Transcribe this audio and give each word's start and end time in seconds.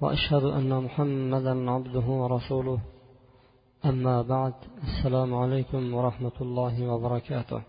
وأشهد 0.00 0.44
أن 0.58 0.70
محمدا 0.86 1.54
عبده 1.74 2.06
ورسوله 2.22 2.78
أما 3.90 4.16
بعد 4.22 4.54
السلام 4.88 5.30
عليكم 5.42 5.82
ورحمة 5.94 6.36
الله 6.40 6.74
وبركاته 6.90 7.60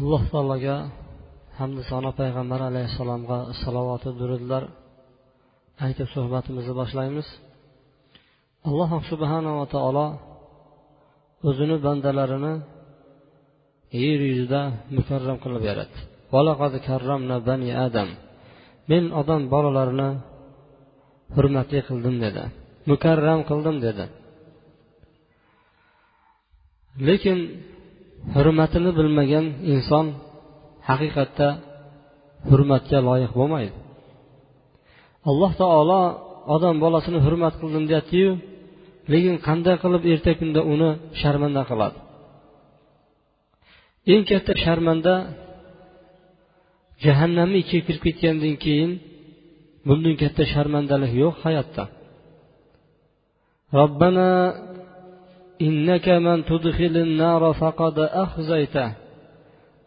alloh 0.00 0.22
taologa 0.32 0.76
hamda 1.58 1.82
sano 1.90 2.10
payg'ambar 2.20 2.60
alayhissalomga 2.68 3.38
salovati 3.62 4.10
durudlar 4.20 4.62
aytib 5.86 6.08
suhbatimizni 6.14 6.74
boshlaymiz 6.80 7.28
alloh 8.68 8.90
subhanava 9.10 9.64
taolo 9.74 10.06
o'zini 11.48 11.76
bandalarini 11.86 12.54
yer 14.02 14.20
yuzida 14.30 14.60
mukarram 14.96 15.36
qilib 15.44 15.62
yaratdi 15.70 15.98
bani 17.48 17.70
adam 17.86 18.08
men 18.91 19.05
odam 19.21 19.41
bolalarini 19.53 20.09
hurmatli 21.35 21.79
qildim 21.87 22.15
dedi. 22.25 22.43
Mukarram 22.89 23.39
qildim 23.49 23.77
dedi. 23.85 24.05
Lekin 27.07 27.39
hurmatini 28.33 28.91
bilmagan 28.97 29.45
inson 29.73 30.05
haqiqatda 30.89 31.47
hurmatga 32.49 32.99
loyiq 33.07 33.31
bo'lmaydi. 33.39 33.75
Alloh 35.29 35.51
taolo 35.61 36.01
odam 36.55 36.75
bolasini 36.83 37.19
hurmat 37.25 37.53
qildim 37.61 37.83
deyaptiyu 37.89 38.31
lekin 39.11 39.35
qanday 39.47 39.75
qilib 39.83 40.03
erta 40.13 40.31
kunda 40.39 40.61
uni 40.73 40.89
sharmanda 41.21 41.61
qiladi? 41.69 41.97
Eng 44.13 44.23
katta 44.29 44.53
sharmanda 44.63 45.13
jahannamni 47.04 47.58
ichiga 47.64 47.82
kirib 47.86 48.02
ketgandan 48.06 48.56
keyin 48.64 48.92
bundan 49.86 50.14
katta 50.22 50.42
sharmandalik 50.52 51.12
yo'q 51.22 51.36
hayotda 51.44 51.84
robbana 53.78 54.28
إنك 55.68 56.06
من 56.26 56.38
تدخل 56.50 56.94
النار 57.06 57.42
فقد 57.62 57.98
أخزيته 57.98 58.88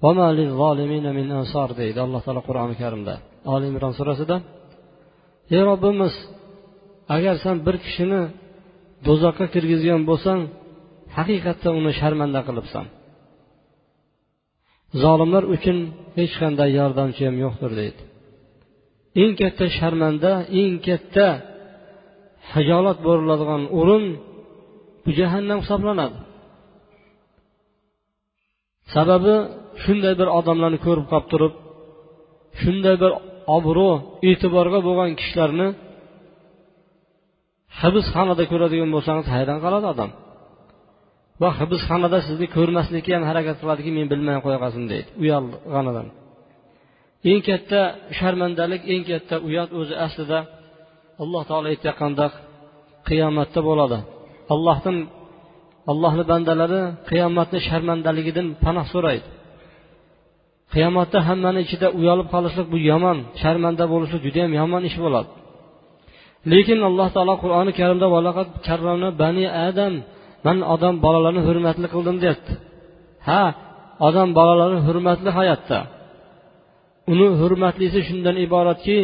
وما 0.04 0.28
للظالمين 0.38 1.06
من 1.18 1.32
أنصار 1.32 1.70
deydi 1.80 2.00
alloh 2.06 2.22
taolo 2.26 2.42
qur'oni 2.50 2.76
karimda 2.82 3.16
oli 3.54 3.66
imron 3.72 3.94
surasida 4.00 4.36
ey 5.56 5.62
robbimiz 5.70 6.14
agar 7.16 7.36
san 7.44 7.58
bir 7.66 7.76
kishini 7.86 8.22
do'zaxga 9.08 9.46
kirgizgan 9.54 10.02
bo'lsang 10.10 10.40
haqiqatda 11.18 11.70
uni 11.80 11.92
sharmanda 12.00 12.40
qilibsan 12.48 12.86
Zolimlar 15.03 15.45
uchun 15.55 15.79
hech 16.19 16.35
qanday 16.43 16.71
yordamchi 16.81 17.23
ham 17.29 17.37
yo'qdir 17.45 17.73
deydi. 17.81 18.01
Eng 19.23 19.33
katta 19.41 19.65
sharmanda 19.79 20.33
eng 20.61 20.75
katta 20.87 21.27
hijolat 22.55 22.99
bo'riladigan 23.07 23.63
o'rin 23.79 24.05
bu 25.05 25.11
jahannam 25.19 25.59
hisoblanadi. 25.65 26.19
Sababi 28.95 29.35
shunday 29.83 30.15
bir 30.21 30.29
odamlarni 30.39 30.79
ko'rib 30.87 31.07
qolib 31.13 31.27
turib 31.33 31.55
shunday 32.61 32.97
bir 33.03 33.13
obro' 33.57 33.97
e'tiborga 34.31 34.79
bo'lgan 34.87 35.11
kishilarni 35.21 35.69
hibsxonada 37.81 38.45
ko'radigan 38.53 38.91
bo'lsangiz 38.95 39.27
hayron 39.35 39.59
qoladi 39.65 39.87
odam. 39.95 40.11
Va 41.43 41.49
hibsxonada 41.59 42.19
sizni 42.29 42.47
ko'rmaslikka 42.57 43.11
ham 43.17 43.25
harakat 43.31 43.57
qiladiki 43.63 43.91
men 43.99 44.07
bilmay 44.13 44.37
qo'ya 44.45 44.59
qolsin 44.65 44.85
deydi 44.93 45.09
uyalganidan 45.23 46.07
eng 47.31 47.41
katta 47.49 47.81
sharmandalik 48.19 48.83
eng 48.93 49.03
katta 49.11 49.37
uyat 49.49 49.71
o'zi 49.81 49.95
aslida 50.07 50.39
alloh 51.23 51.43
taolo 51.49 51.67
aytayotganda 51.73 52.27
qiyomatda 53.09 53.61
bo'ladi. 53.69 53.99
Allohdan 54.55 54.97
allohni 55.93 56.25
bandalari 56.33 56.81
qiyomatni 57.11 57.59
sharmandaligidan 57.69 58.47
panoh 58.65 58.87
so'raydi. 58.95 59.27
Qiyomatda 60.75 61.19
hammani 61.29 61.61
ichida 61.67 61.89
uyalib 61.99 62.29
qolishlik 62.35 62.67
bu 62.73 62.79
yomon 62.91 63.19
sharmanda 63.43 63.85
bo'lishlik 63.93 64.21
judayam 64.27 64.53
yomon 64.61 64.83
ish 64.89 64.99
bo'ladi. 65.05 65.31
Lekin 66.53 66.79
alloh 66.89 67.09
taolo 67.17 67.35
qur'oni 67.43 67.73
karimda 67.81 68.07
bani 69.23 69.45
adam 69.69 69.95
man 70.45 70.57
odam 70.75 70.95
bolalarni 71.05 71.43
hurmatli 71.49 71.87
qildim 71.95 72.17
deyapti. 72.23 72.53
Ha 73.29 73.43
odam 74.09 74.29
bolalari 74.39 74.79
hurmatli 74.87 75.31
hayotda. 75.39 75.79
Uni 77.13 77.27
hurmatlisi 77.41 78.01
shundan 78.09 78.37
iboratki 78.47 78.99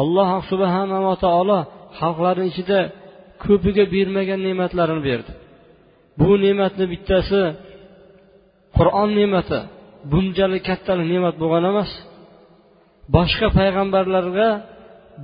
alloh 0.00 0.30
subhanava 0.50 1.14
taolo 1.24 1.58
xalqlarni 1.98 2.46
ichida 2.52 2.80
ko'piga 3.44 3.84
bermagan 3.94 4.40
ne'matlarini 4.46 5.02
berdi. 5.08 5.32
Bu 6.20 6.30
ne'matni 6.44 6.84
bittasi 6.92 7.40
qur'on 8.76 9.10
ne'mati 9.18 9.58
bunchalik 10.12 10.62
kattalik 10.68 11.06
ne'mat 11.12 11.34
bo'lgan 11.42 11.64
emas. 11.72 11.90
Boshqa 13.16 13.48
payg'ambarlarga 13.58 14.48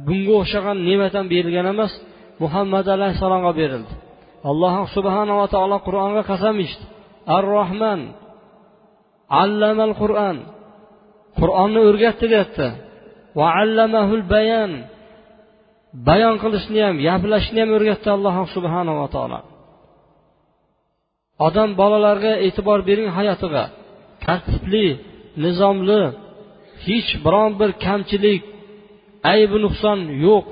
bunga 0.06 0.32
o'xshagan 0.40 0.76
ne'mat 0.88 1.12
ham 1.16 1.26
berilgan 1.32 1.66
emas. 1.74 1.92
Muhammad 2.42 2.86
alayhissalomga 2.94 3.52
berildi. 3.60 3.92
Alloh 4.50 4.74
subhanava 4.96 5.46
taolo 5.54 5.78
qur'onga 5.86 6.22
qasam 6.30 6.56
ichdi. 6.66 6.84
Ar 7.36 7.44
rohman 7.56 8.00
allamal 9.42 9.92
qur'on 10.02 10.36
qur'onni 11.40 11.80
o'rgatdi 11.88 12.26
deyapti 12.32 12.68
va 13.38 13.46
allamahul 13.60 14.24
bayan. 14.34 14.72
Bayon 16.08 16.36
qilishni 16.42 16.80
ham 16.86 16.96
gaplashishni 17.06 17.60
ham 17.62 17.70
o'rgatdi 17.76 18.08
alloh 18.16 18.36
subhanava 18.56 19.06
taolo. 19.14 19.38
Odam 21.46 21.70
bolalarga 21.80 22.32
e'tibor 22.46 22.80
bering 22.88 23.08
hayotiga. 23.16 23.64
Tartibli 24.24 24.86
nizomli 25.44 26.02
hech 26.86 27.10
biron 27.24 27.50
bir 27.60 27.70
kamchilik 27.84 28.42
aybi 29.32 29.56
nuqson 29.64 29.98
yo'q. 30.26 30.46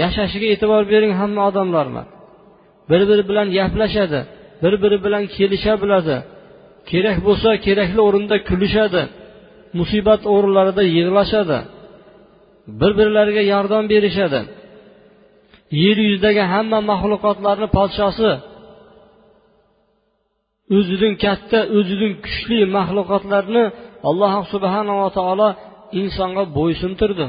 Yashashiga 0.00 0.46
e'tibor 0.54 0.82
bering 0.92 1.12
hamma 1.20 1.42
odamlarni. 1.50 2.02
Bir 2.90 3.02
biri 3.08 3.22
bilan 3.30 3.46
gaplashadi 3.56 4.20
bir 4.62 4.74
biri 4.82 4.98
bilan 5.04 5.24
kelisha 5.36 5.74
biladi 5.82 6.16
kerak 6.90 7.18
bo'lsa 7.26 7.50
kerakli 7.66 8.00
o'rinda 8.08 8.36
kulishadi 8.48 9.02
musibat 9.78 10.22
o'rinlarida 10.34 10.82
yig'lashadi 10.96 11.58
bir 12.80 12.92
birlariga 12.98 13.42
yordam 13.52 13.84
berishadi. 13.92 14.40
Yer 15.82 15.98
yuzidagi 16.06 16.44
hamma 16.52 16.78
maxluqotlarni 16.90 17.68
podshosi 17.76 18.30
o'zidan 20.76 21.14
katta 21.24 21.58
o'zidan 21.78 22.12
kuchli 22.24 22.58
maxluqotlarni 22.76 23.64
alloh 24.08 24.32
subhanava 24.52 25.08
taolo 25.18 25.48
insonga 26.00 26.44
bo'ysuntirdi. 26.58 27.26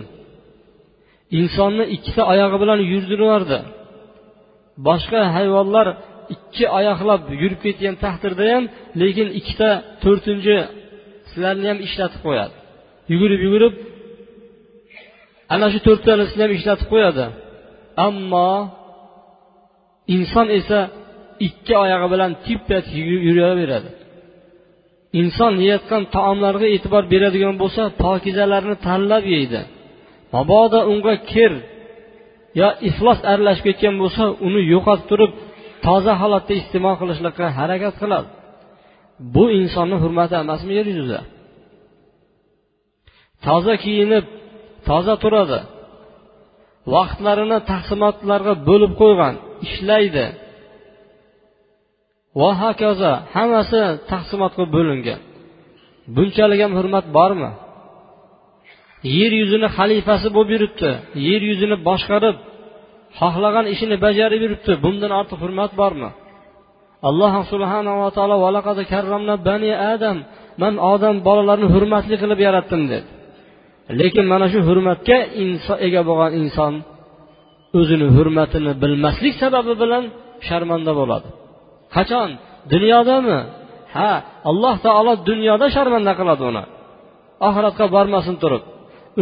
Insonni 1.40 1.86
ikkita 1.96 2.22
oyog'i 2.34 2.58
bilan 2.64 2.80
yurdirardi 2.92 3.60
boshqa 4.88 5.22
hayvonlar 5.36 5.88
ikki 6.36 6.66
oyoqlab 6.78 7.22
yurib 7.42 7.60
ketgan 7.66 7.95
taqdirda 8.04 8.44
ham 8.54 8.63
lekin 9.01 9.28
ikkita 9.39 9.69
to'rtinchi 10.04 10.56
sizlarni 11.30 11.66
ham 11.72 11.80
ishlatib 11.88 12.22
qo'yadi. 12.28 12.56
Yugurib 13.12 13.42
yugurib 13.45 13.74
ana 15.54 15.68
shu 15.74 15.80
to'rttalisini 15.88 16.42
ham 16.45 16.54
ishlatib 16.57 16.88
qo'yadi. 16.94 17.25
Ammo 18.07 18.51
inson 20.16 20.48
esa 20.60 20.80
ikki 21.48 21.74
oyog'i 21.83 22.07
bilan 22.13 22.31
tippat 22.45 22.86
yuraveradi. 23.28 23.89
Inson 25.22 25.54
yeyotgan 25.63 26.04
taomlarga 26.16 26.68
e'tibor 26.75 27.04
beradigan 27.13 27.56
bo'lsa 27.62 27.83
pokizalarni 28.04 28.75
tanlab 28.88 29.24
yeydi. 29.36 29.62
Mabodo 30.33 30.80
unga 30.94 31.16
kir 31.31 31.51
yo 32.59 32.68
iflos 32.89 33.19
aralashib 33.31 33.65
ketgan 33.69 33.95
bo'lsa 34.01 34.24
uni 34.48 34.62
yo'qotib 34.74 35.06
turib 35.12 35.31
toza 35.86 36.13
holatda 36.21 36.53
iste'mol 36.62 36.95
qilishlikqa 37.01 37.45
harakat 37.59 37.95
qiladi. 38.01 38.30
Bu 39.33 39.44
insonni 39.59 39.98
hurmati 40.03 40.36
emasmi 40.44 40.71
yer 40.80 40.88
yuzida? 40.92 41.19
Toza 43.45 43.74
kiyinib 43.83 44.25
toza 44.88 45.15
turadi. 45.24 45.59
Vaqtlarini 46.94 47.59
taqsimotlarga 47.71 48.54
bo'lib 48.69 48.94
qo'ygan 49.01 49.33
ishlaydi. 49.65 50.25
Va 52.39 52.51
hokazo 52.63 53.12
hammasi 53.36 53.81
taqsimotga 54.12 54.65
bo'lingan. 54.75 55.19
Bunchalik 56.15 56.59
ham 56.63 56.74
hurmat 56.80 57.06
bormi? 57.18 57.50
Yer 59.18 59.31
yuzini 59.42 59.68
xalifasi 59.77 60.27
bo'lib 60.36 60.51
yuribdi. 60.56 60.92
Yer 61.27 61.42
yuzini 61.50 61.77
boshqarib 61.88 62.36
xohlagan 63.19 63.65
ishini 63.74 63.95
bajarib 64.06 64.42
yuribdi. 64.45 64.71
Bundan 64.83 65.12
ortiq 65.19 65.38
hurmat 65.44 65.71
bormi? 65.81 66.09
Alloh 67.09 67.33
subhanava 67.51 68.07
taolo 68.18 68.36
karramna 68.94 69.36
bani 69.48 69.71
adam 69.94 70.18
man 70.62 70.74
odam 70.94 71.15
bolalarini 71.27 71.68
hurmatli 71.74 72.15
qilib 72.21 72.39
yaratdim 72.48 72.81
dedi. 72.92 73.07
Lekin 74.00 74.25
mana 74.33 74.48
shu 74.53 74.59
hurmatga 74.69 75.18
ega 75.88 76.01
bo'lgan 76.09 76.31
inson 76.42 76.74
o'zini 77.80 78.07
hurmatini 78.15 78.71
bilmaslik 78.81 79.36
sababi 79.42 79.74
bilan 79.81 80.04
sharmanda 80.47 80.92
bo'ladi. 81.00 81.27
Qachon? 81.95 82.30
Dunyodami? 82.74 83.39
Ha 83.95 84.12
alloh 84.50 84.75
taolo 84.86 85.13
dunyoda 85.30 85.68
sharmanda 85.75 86.13
qiladi 86.19 86.44
uni. 86.51 86.63
Oxiratga 87.47 87.86
bormasin 87.95 88.36
turib. 88.44 88.63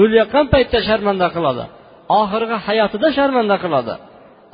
O'layotgan 0.01 0.45
paytda 0.53 0.79
sharmanda 0.89 1.27
qiladi. 1.35 1.63
Oxirgi 2.21 2.57
hayotida 2.67 3.07
sharmanda 3.17 3.55
qiladi. 3.63 3.93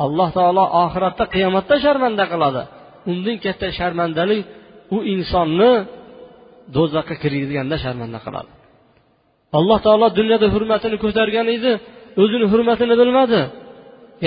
Alloh 0.05 0.29
taolo 0.37 0.63
oxiratda 0.83 1.25
qiyomatda 1.33 1.75
sharmanda 1.85 2.25
qiladi. 2.33 2.61
Undan 3.11 3.37
katta 3.45 3.67
sharmandalik 3.79 4.41
u 4.95 4.97
insonni 5.13 5.71
do'zaxga 6.75 7.15
kirgizganda 7.23 7.75
sharmanda 7.83 8.19
qiladi. 8.25 8.51
Alloh 9.57 9.79
taolo 9.85 10.07
dunyoda 10.19 10.47
hurmatini 10.55 10.97
ko'targan 11.03 11.47
edi 11.55 11.71
o'zini 12.21 12.45
hurmatini 12.51 12.95
bilmadi. 13.01 13.41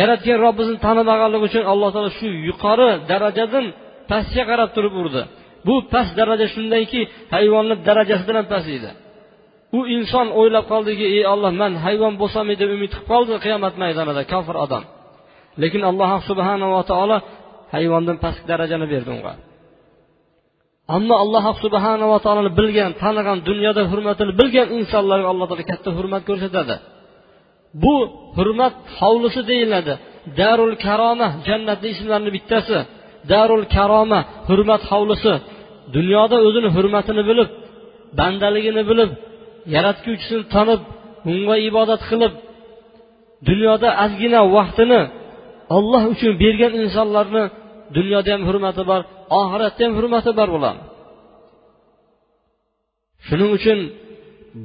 Yaratgan 0.00 0.38
robbisini 0.44 0.78
tanimaganligi 0.86 1.44
uchun 1.48 1.64
alloh 1.72 1.88
taolo 1.94 2.10
shu 2.18 2.28
yuqori 2.48 2.90
darajadan 3.10 3.66
pastga 4.10 4.42
qarab 4.50 4.70
turib 4.76 4.94
urdi. 5.02 5.22
Bu 5.66 5.74
past 5.92 6.12
daraja 6.20 6.46
shundanki 6.54 7.00
hayvonni 7.34 7.74
darajasidan 7.88 8.28
bilan 8.30 8.46
past 8.52 8.68
edi. 8.78 8.90
U 9.76 9.80
inson 9.96 10.26
o'ylab 10.40 10.64
qoldiki 10.72 11.06
ey 11.16 11.24
olloh 11.32 11.52
man 11.62 11.72
hayvon 11.84 12.14
bo'lsam 12.20 12.46
deb 12.60 12.70
umid 12.76 12.90
qilib 12.92 13.06
qoldi 13.12 13.34
qiyomat 13.44 13.74
maydonida 13.82 14.22
kofir 14.32 14.56
odam. 14.64 14.84
Lekin 15.62 15.82
alloh 15.90 16.10
subhanava 16.28 16.80
taolo 16.90 17.16
hayvondan 17.74 18.16
pastki 18.24 18.46
darajani 18.52 18.86
berdi 18.92 19.10
unga. 19.16 19.32
Ammo 20.96 21.14
alloh 21.24 21.44
subhanava 21.64 22.16
taoloni 22.24 22.50
bilgan 22.60 22.90
tanigan 23.02 23.38
dunyoda 23.48 23.82
hurmatini 23.90 24.32
bilgan 24.40 24.68
insonlarga 24.78 25.28
alloh 25.32 25.46
taolo 25.50 25.64
katta 25.72 25.90
hurmat 25.98 26.22
ko'rsatadi. 26.28 26.76
Bu 27.82 27.94
hurmat 28.38 28.74
hovlisi 28.98 29.40
deyiladi. 29.50 29.94
Darul 30.40 30.74
karoma 30.86 31.28
jannatni 31.48 31.88
ismlarini 31.94 32.30
bittasi. 32.36 32.78
Darul 33.32 33.64
karoma 33.76 34.20
hurmat 34.48 34.82
hovlisi. 34.90 35.32
Dunyoda 35.96 36.36
o'zini 36.46 36.68
hurmatini 36.76 37.22
bilib 37.30 37.48
bandaligini 38.18 38.82
bilib 38.90 39.10
yaratguvchisini 39.74 40.44
tanib 40.54 40.80
unga 41.32 41.56
ibodat 41.68 42.02
qilib 42.10 42.32
dunyoda 43.48 43.88
ozgina 44.04 44.40
vaqtini 44.56 45.00
olloh 45.76 46.02
uchun 46.12 46.32
bergan 46.42 46.72
insonlarni 46.82 47.44
dunyoda 47.96 48.28
ham 48.34 48.42
hurmati 48.48 48.82
bor 48.90 49.00
oxiratda 49.40 49.80
ham 49.86 49.92
hurmati 49.98 50.30
bor 50.38 50.48
bularni 50.56 50.84
shuning 53.26 53.50
uchun 53.58 53.78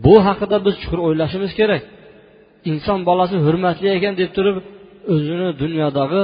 bu 0.05 0.15
haqida 0.27 0.57
biz 0.65 0.75
chuqur 0.81 0.99
o'ylashimiz 1.07 1.51
kerak. 1.59 1.83
Inson 2.71 2.99
bolasi 3.09 3.35
hurmatli 3.45 3.87
ekan 3.97 4.13
deb 4.21 4.29
turib 4.37 4.57
o'zini 5.13 5.49
dunyodagi 5.63 6.21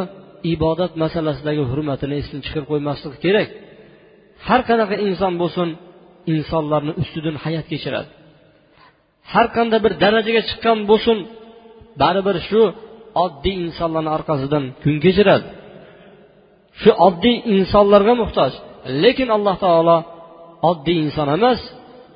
ibodat 0.53 0.91
masalasidagi 1.03 1.63
hurmatini 1.71 2.13
esdan 2.21 2.39
chiqarib 2.45 2.67
qo'ymaslik 2.71 3.13
kerak. 3.25 3.47
Har 4.47 4.61
qanaqa 4.69 4.95
inson 5.07 5.33
bo'lsin 5.41 5.69
insonlarni 6.33 6.93
ustidan 7.01 7.35
hayot 7.43 7.65
kechiradi. 7.71 8.09
Har 9.33 9.47
qanday 9.55 9.79
bir 9.85 9.93
darajaga 10.03 10.41
chiqqan 10.49 10.77
bo'lsin 10.89 11.17
baribir 12.01 12.37
shu 12.47 12.61
oddiy 13.25 13.55
insonlarni 13.65 14.11
orqasidan 14.17 14.63
kun 14.83 14.95
kechiradi. 15.05 15.47
Shu 16.81 16.91
oddiy 17.07 17.35
insonlarga 17.55 18.13
muhtoj. 18.21 18.51
Lekin 19.03 19.29
alloh 19.35 19.55
taolo 19.65 19.97
oddiy 20.69 20.97
inson 21.05 21.27
emas 21.37 21.59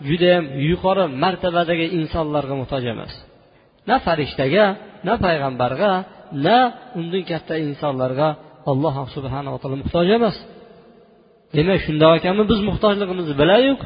judayam 0.08 0.46
yuqori 0.70 1.04
martabadagi 1.24 1.86
insonlarga 2.00 2.54
muhtoj 2.62 2.84
emas. 2.94 3.14
Na 3.90 3.96
farishtaga 4.06 4.66
na 5.08 5.14
payg'ambarga 5.24 5.92
na 6.46 6.58
undan 7.00 7.24
katta 7.32 7.54
insonlarga 7.68 8.28
alloh 8.72 8.96
subhanava 9.16 9.58
taolo 9.62 9.78
muhtoj 9.84 10.08
emas. 10.18 10.36
Demak 11.56 11.80
shundoq 11.86 12.12
ekanmi 12.20 12.44
biz 12.52 12.60
muhtojligimizni 12.70 13.36
bilaylik 13.42 13.80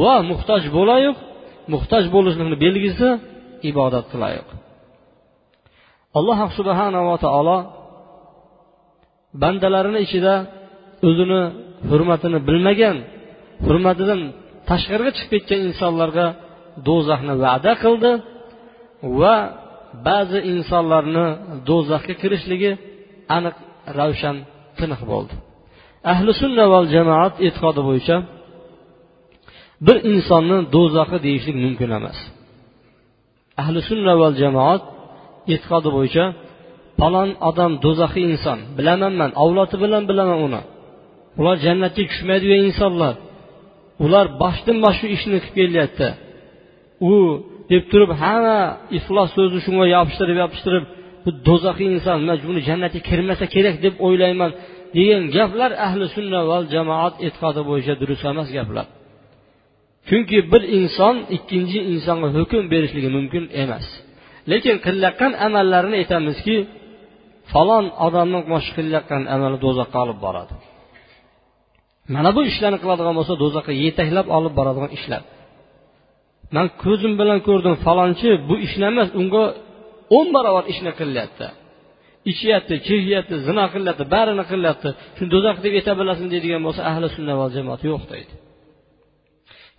va 0.00 0.14
muhtoj 0.30 0.62
bo'laylik 0.76 1.18
muhtoj 1.72 2.04
bo'lishlikni 2.14 2.56
belgisi 2.64 3.08
ibodatga 3.70 4.16
loyiq. 4.24 4.48
Alloh 6.18 6.38
subhanava 6.58 7.14
taolo 7.24 7.58
bandalarini 9.42 10.00
ichida 10.06 10.34
o'zini 11.08 11.40
hurmatini 11.90 12.38
bilmagan 12.48 12.96
hurmatidan 13.66 14.20
tashqariga 14.68 15.12
chiqib 15.16 15.30
ketgan 15.34 15.60
insonlarga 15.68 16.26
do'zaxni 16.86 17.34
va'da 17.44 17.72
qildi 17.82 18.12
va 19.20 19.36
ba'zi 20.08 20.38
insonlarni 20.54 21.26
do'zaxga 21.68 22.14
kirishligi 22.22 22.70
aniq 23.36 23.56
ravshan 23.98 24.36
tiniq 24.78 25.02
bo'ldi. 25.12 25.34
Ahli 26.12 26.30
sunna 26.42 26.64
val 26.72 26.86
jamoat 26.94 27.34
e'tiqodi 27.46 27.80
bo'yicha 27.88 28.16
bir 29.86 29.96
insonni 30.12 30.58
do'zaxi 30.74 31.18
deyishlik 31.26 31.56
mumkin 31.64 31.90
emas. 31.98 32.18
Ahli 33.62 33.80
sunna 33.88 34.12
val 34.22 34.34
jamoat 34.42 34.82
e'tiqodi 35.52 35.88
bo'yicha 35.96 36.24
falon 37.00 37.30
odam 37.48 37.72
do'zaxiy 37.84 38.24
inson 38.32 38.58
bilaman 38.78 39.12
man 39.20 39.30
avlodi 39.42 39.76
bilan 39.84 40.02
bilaman 40.10 40.38
uni. 40.46 40.62
Ular 41.40 41.56
jannatga 41.66 42.02
tushmaydigan 42.10 42.60
insonlar. 42.68 43.14
Ular 44.04 44.26
boshdan 44.42 44.76
bosh 44.84 44.96
shu 45.00 45.06
ishni 45.16 45.38
qilib 45.44 45.54
kelyapti. 45.58 46.08
U 47.10 47.12
deb 47.70 47.82
turib 47.90 48.10
hamma 48.22 48.58
iflos 48.98 49.30
so'zni 49.36 49.60
shunga 49.66 49.86
yopishtirib 49.96 50.36
yopishtirib 50.42 50.84
bu 51.24 51.30
do'zaxiy 51.46 51.88
inson 51.96 52.18
man 52.28 52.36
buni 52.48 52.60
jannatga 52.68 53.00
kirmasa 53.08 53.44
kerak 53.54 53.76
deb 53.84 53.94
o'ylayman 54.06 54.50
degan 54.96 55.22
gaplar 55.36 55.70
ahli 55.86 56.04
sunna 56.16 56.40
va 56.50 56.58
jamoat 56.74 57.14
e'tiqodi 57.26 57.60
bo'yicha 57.70 57.94
durust 58.00 58.24
emas 58.32 58.50
gaplar. 58.58 58.86
Chunki 60.08 60.38
bir 60.52 60.62
inson 60.78 61.16
ikkinchi 61.36 61.78
insonga 61.92 62.28
hukm 62.36 62.64
berishligi 62.72 63.10
mumkin 63.16 63.44
emas. 63.62 63.86
Lekin 64.50 64.76
qilayotgan 64.86 65.32
amallarini 65.46 65.96
aytamizki 66.02 66.56
falon 67.52 67.86
odamni 68.06 68.38
mana 68.50 68.60
shu 68.66 68.72
qilayotgan 68.78 69.22
amali 69.34 69.56
do'zaxga 69.64 69.98
olib 70.04 70.18
boradi. 70.26 70.54
Mana 72.14 72.30
bu 72.36 72.40
ishlarni 72.50 72.78
qiladigan 72.82 73.14
bo'lsa 73.18 73.34
do'zaxga 73.42 73.72
yetaklab 73.84 74.26
olib 74.36 74.52
boradigan 74.58 74.90
ishlar. 74.98 75.22
Man 76.56 76.66
ko'zim 76.82 77.12
bilan 77.20 77.38
ko'rdim 77.48 77.74
falonchi 77.84 78.30
bu 78.48 78.54
ishni 78.66 78.84
emas 78.92 79.08
unga 79.20 79.44
o'n 80.16 80.26
barobar 80.36 80.64
ishni 80.72 80.92
qilyapti. 81.00 81.46
Ichyapti 82.30 82.74
chekyapti 82.88 83.34
zino 83.46 83.64
qilyapti 83.74 84.04
barini 84.14 84.44
qilyapti. 84.52 84.88
Shuni 85.16 85.30
do'zax 85.34 85.56
deb 85.64 85.72
ayta 85.78 85.92
bilasizmi 86.00 86.30
deydigan 86.34 86.62
bo'lsa 86.66 86.80
ahli 86.90 87.06
sunna 87.16 87.34
va 87.40 87.46
jamoat 87.56 87.82
yo'q 87.90 88.02
deydi. 88.12 88.32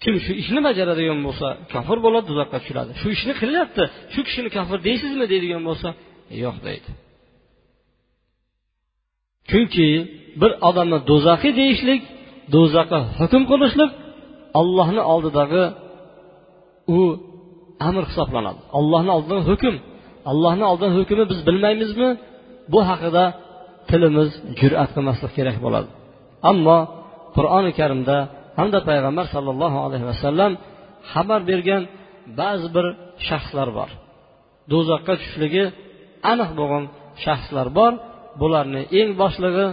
Kim 0.04 0.16
shu 0.26 0.32
ishni 0.42 0.60
bajaradigan 0.68 1.20
bo'lsa 1.28 1.48
kofir 1.74 1.98
bo'ladi 2.06 2.26
tuzoqqa 2.32 2.58
tushiradi. 2.62 2.92
Shu 3.02 3.08
ishni 3.16 3.34
qilyapti 3.42 3.84
shu 4.14 4.22
kishini 4.28 4.50
kofir 4.58 4.78
deysizmi 4.88 5.26
deydigan 5.32 5.64
bo'lsa 5.70 5.88
e, 6.34 6.36
yo'q 6.46 6.58
deydi. 6.68 6.90
Chunki 9.50 9.88
bir 10.42 10.52
odamni 10.70 11.00
do'zaxiy 11.10 11.54
deyishlik 11.62 12.02
do'zaxga 12.54 13.00
hukm 13.20 13.44
qilishlik 13.52 13.92
ollohni 14.60 15.02
oldidagi 15.14 15.64
u 16.98 17.00
amr 17.88 18.04
hisoblanadi. 18.10 18.62
Ollohni 18.80 19.12
oldidagi 19.18 19.44
hukm. 19.52 19.76
Allohni 20.32 20.64
oldidagi 20.72 20.96
hukmni 21.00 21.26
biz 21.32 21.40
bilmaymizmi? 21.48 22.10
Bu 22.74 22.80
haqida 22.90 23.24
tilimiz 23.90 24.30
jur'at 24.60 24.90
qilmaslik 24.96 25.32
kerak 25.38 25.58
bo'ladi. 25.66 25.90
Ammo 26.52 26.78
qur'oni 27.36 27.72
karimda 27.80 28.18
hamda 28.58 28.80
payg'ambar 28.90 29.26
sollallohu 29.36 29.78
alayhi 29.86 30.06
vasallam 30.12 30.52
xabar 31.12 31.42
bergan 31.50 31.84
ba'zi 32.40 32.68
bir 32.76 32.86
shaxslar 33.28 33.70
bor. 33.78 33.90
Do'zaxga 34.72 35.14
tushishligi 35.20 35.66
aniq 36.32 36.52
bo'lgan 36.60 36.84
shaxslar 37.24 37.68
bor. 37.80 37.94
Bularni 38.42 38.82
eng 39.00 39.10
boshlig'i 39.22 39.68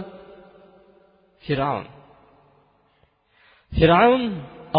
fir'avn 1.45 1.85
fir'avn 3.77 4.23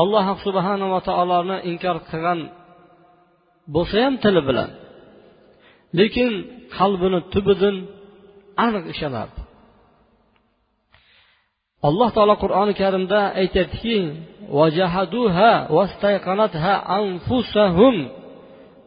alloh 0.01 0.27
subhanava 0.47 0.99
taoloni 1.09 1.57
inkor 1.71 1.97
qilgan 2.11 2.41
bo'lsa 3.75 3.97
ham 4.05 4.15
tili 4.25 4.43
bilan 4.49 4.71
lekin 5.99 6.33
qalbini 6.77 7.21
tubidan 7.33 7.77
aniq 8.67 8.85
ishonardi 8.95 9.42
alloh 11.89 12.09
taolo 12.17 12.35
qur'oni 12.43 12.73
karimda 12.81 13.21
aytyaptiki 13.41 13.97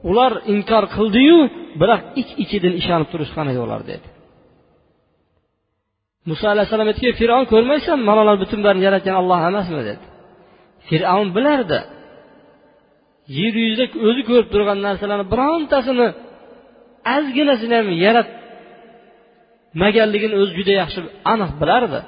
ular 0.09 0.31
inkor 0.53 0.83
qildiyu 0.95 1.39
biroq 1.81 2.01
ich 2.21 2.29
iç 2.31 2.39
ichidan 2.43 2.73
ishonib 2.81 3.07
turishgan 3.13 3.45
edi 3.51 3.59
ular 3.65 3.81
dedi. 3.91 4.07
Muso 6.29 6.45
alayhissalom 6.53 6.87
aytdiki 6.91 7.11
fir'avn 7.19 7.45
ko'rmaysan 7.53 7.97
mana 8.07 8.19
ular 8.25 8.37
butun 8.43 8.59
barini 8.65 8.83
yaratgan 8.87 9.15
olloh 9.21 9.39
emasmi? 9.49 9.81
dedi. 9.89 10.03
Fir'avn 10.87 11.29
bilardi. 11.37 11.79
Yer 13.37 13.53
yuzida 13.63 13.85
o'zi 14.07 14.21
ko'rib 14.29 14.47
turgan 14.53 14.79
narsalarni 14.87 15.25
birontasini 15.33 16.07
ozginasini 17.15 17.75
ham 17.79 17.87
yaratmaganligini 18.05 20.35
o'zi 20.41 20.51
juda 20.57 20.73
yaxshi 20.81 20.99
aniq 21.33 21.51
bilardi. 21.61 21.99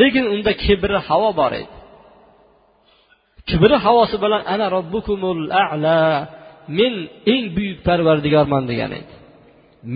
Lekin 0.00 0.24
unda 0.34 0.52
kibri 0.64 0.98
havo 1.08 1.30
bor 1.40 1.52
edi. 1.60 1.74
Kibri 3.48 3.76
havosi 3.84 4.16
bilan 4.24 4.42
ana 4.54 4.66
robbukumul 4.76 5.42
a'la 5.64 6.00
men 6.78 6.94
eng 7.34 7.44
buyuk 7.56 7.78
parvardigorman 7.88 8.64
degan 8.70 8.90
edi. 8.98 9.12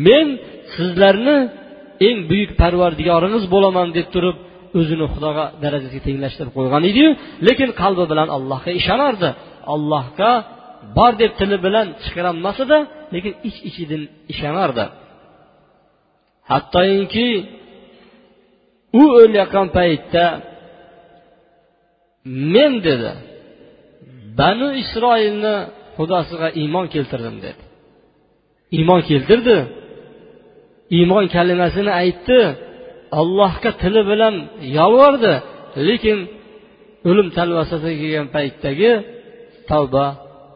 Men 0.07 0.26
sizlarni 0.75 1.37
eng 2.09 2.18
buyuk 2.30 2.50
parvardigoringiz 2.62 3.45
bo'laman 3.54 3.88
deb 3.97 4.07
turib 4.14 4.37
o'zini 4.78 5.07
xudoga 5.14 5.45
darajasiga 5.62 6.02
tenglashtirib 6.09 6.52
qo'ygan 6.59 6.83
ediyu 6.90 7.11
lekin 7.47 7.71
qalbi 7.83 8.04
bilan 8.12 8.28
allohga 8.37 8.71
ishonardi. 8.80 9.30
Allohga 9.75 10.33
bor 10.97 11.12
deb 11.23 11.33
tili 11.38 11.57
bilan 11.66 11.87
chiqarolmasida 12.02 12.78
lekin 13.14 13.33
ich 13.49 13.57
iç 13.68 13.68
ichidan 13.68 14.02
ishonardi. 14.33 14.85
Hattoki 16.50 17.28
u 19.00 19.02
o'layotgan 19.21 19.66
paytda 19.78 20.25
men 22.54 22.73
dedi 22.87 23.12
banu 24.40 24.68
isroilni 24.83 25.57
xudosiga 25.97 26.49
iymon 26.62 26.87
keltirdim 26.95 27.37
dedi. 27.47 27.62
Iymon 28.78 29.00
keltirdi. 29.11 29.57
Iymon 30.99 31.25
kalimasini 31.35 31.92
aytdi. 32.02 32.40
Allohga 33.21 33.71
tili 33.83 34.02
bilan 34.11 34.35
yolvordi 34.78 35.35
lekin 35.88 36.18
o'lim 37.09 37.28
talvasasiga 37.37 37.97
kelgan 38.02 38.28
paytdagi 38.37 38.90
tavba 39.71 40.07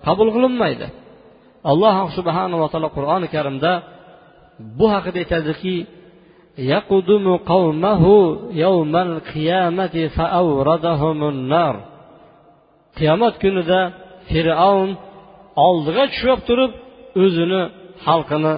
qabul 0.06 0.28
qilinmaydi. 0.34 0.86
Alloh 1.70 1.96
subhanava 2.16 2.66
taolo 2.72 2.88
qur'oni 2.96 3.28
karimda 3.34 3.72
bu 4.78 4.86
haqida 4.94 5.18
aytadiki 5.22 5.74
يقدم 6.57 7.25
قومه 7.37 8.03
يوم 8.65 8.95
القيامة 8.95 9.95
فأوردهم 10.15 11.19
النار 11.33 11.75
qiyomat 12.99 13.35
kunida 13.43 13.81
fir'avn 14.31 14.91
oldiga 15.67 16.03
tushib 16.13 16.39
turib 16.47 16.71
o'zini 17.23 17.61
xalqini 18.05 18.53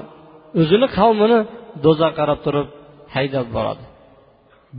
o'zini 0.61 0.87
qavmini 0.97 1.39
do'zaxga 1.85 2.17
qarab 2.19 2.39
turib 2.45 2.67
haydab 3.15 3.47
boradi 3.55 3.83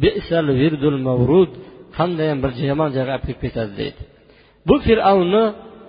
bisal 0.03 0.47
virdul 0.61 0.99
mavrud 1.09 1.51
qandayyam 1.99 2.39
bir 2.45 2.53
yomon 2.71 2.91
joyga 2.97 3.13
olib 3.17 3.25
kelib 3.27 3.41
ketadi 3.45 3.73
deydi 3.81 4.03
bu 4.69 4.75
fir'avnni 4.87 5.45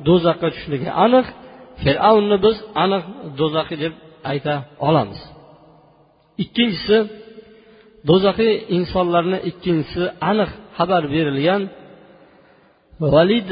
do'zaxga 0.08 0.48
tushishligi 0.54 0.90
aniq 1.06 1.28
fir'avnni 1.84 2.38
biz 2.46 2.58
aniq 2.84 3.04
do'zaxiy 3.40 3.78
deb 3.84 3.94
ayta 4.32 4.54
olamiz 4.88 5.20
Ikkinchisi 6.43 6.99
do'zaxiy 8.09 8.55
insonlarni 8.77 9.39
ikkinchisi 9.51 10.05
aniq 10.31 10.51
xabar 10.77 11.03
berilgan 11.15 11.63
valid 13.15 13.49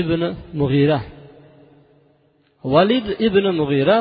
ibn 0.00 0.22
mug'ira 0.60 0.98
valid 2.74 3.06
ibn 3.26 3.44
mug'ira 3.60 3.96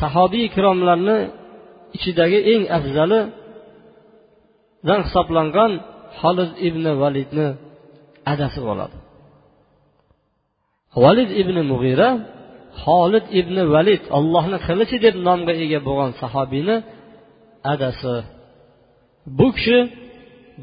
sahobiy 0.00 0.42
ikromlarni 0.48 1.18
ichidagi 1.96 2.38
eng 2.52 2.62
afzalidan 2.78 5.00
hisoblangan 5.06 5.72
holid 6.20 6.52
ibn 6.68 6.84
validni 7.02 7.48
adasi 8.32 8.60
bo'ladi. 8.68 8.96
Valid 11.04 11.30
ibn 11.42 11.56
mug'ira 11.72 12.08
holid 12.84 13.26
ibn 13.40 13.56
valid 13.74 14.02
allohni 14.18 14.58
qilichi 14.66 14.96
deb 15.04 15.14
nomga 15.26 15.54
ega 15.64 15.80
bo'lgan 15.88 16.10
sahobiyni 16.22 16.76
adasi 17.72 18.14
bu 19.38 19.46
kishi 19.56 19.78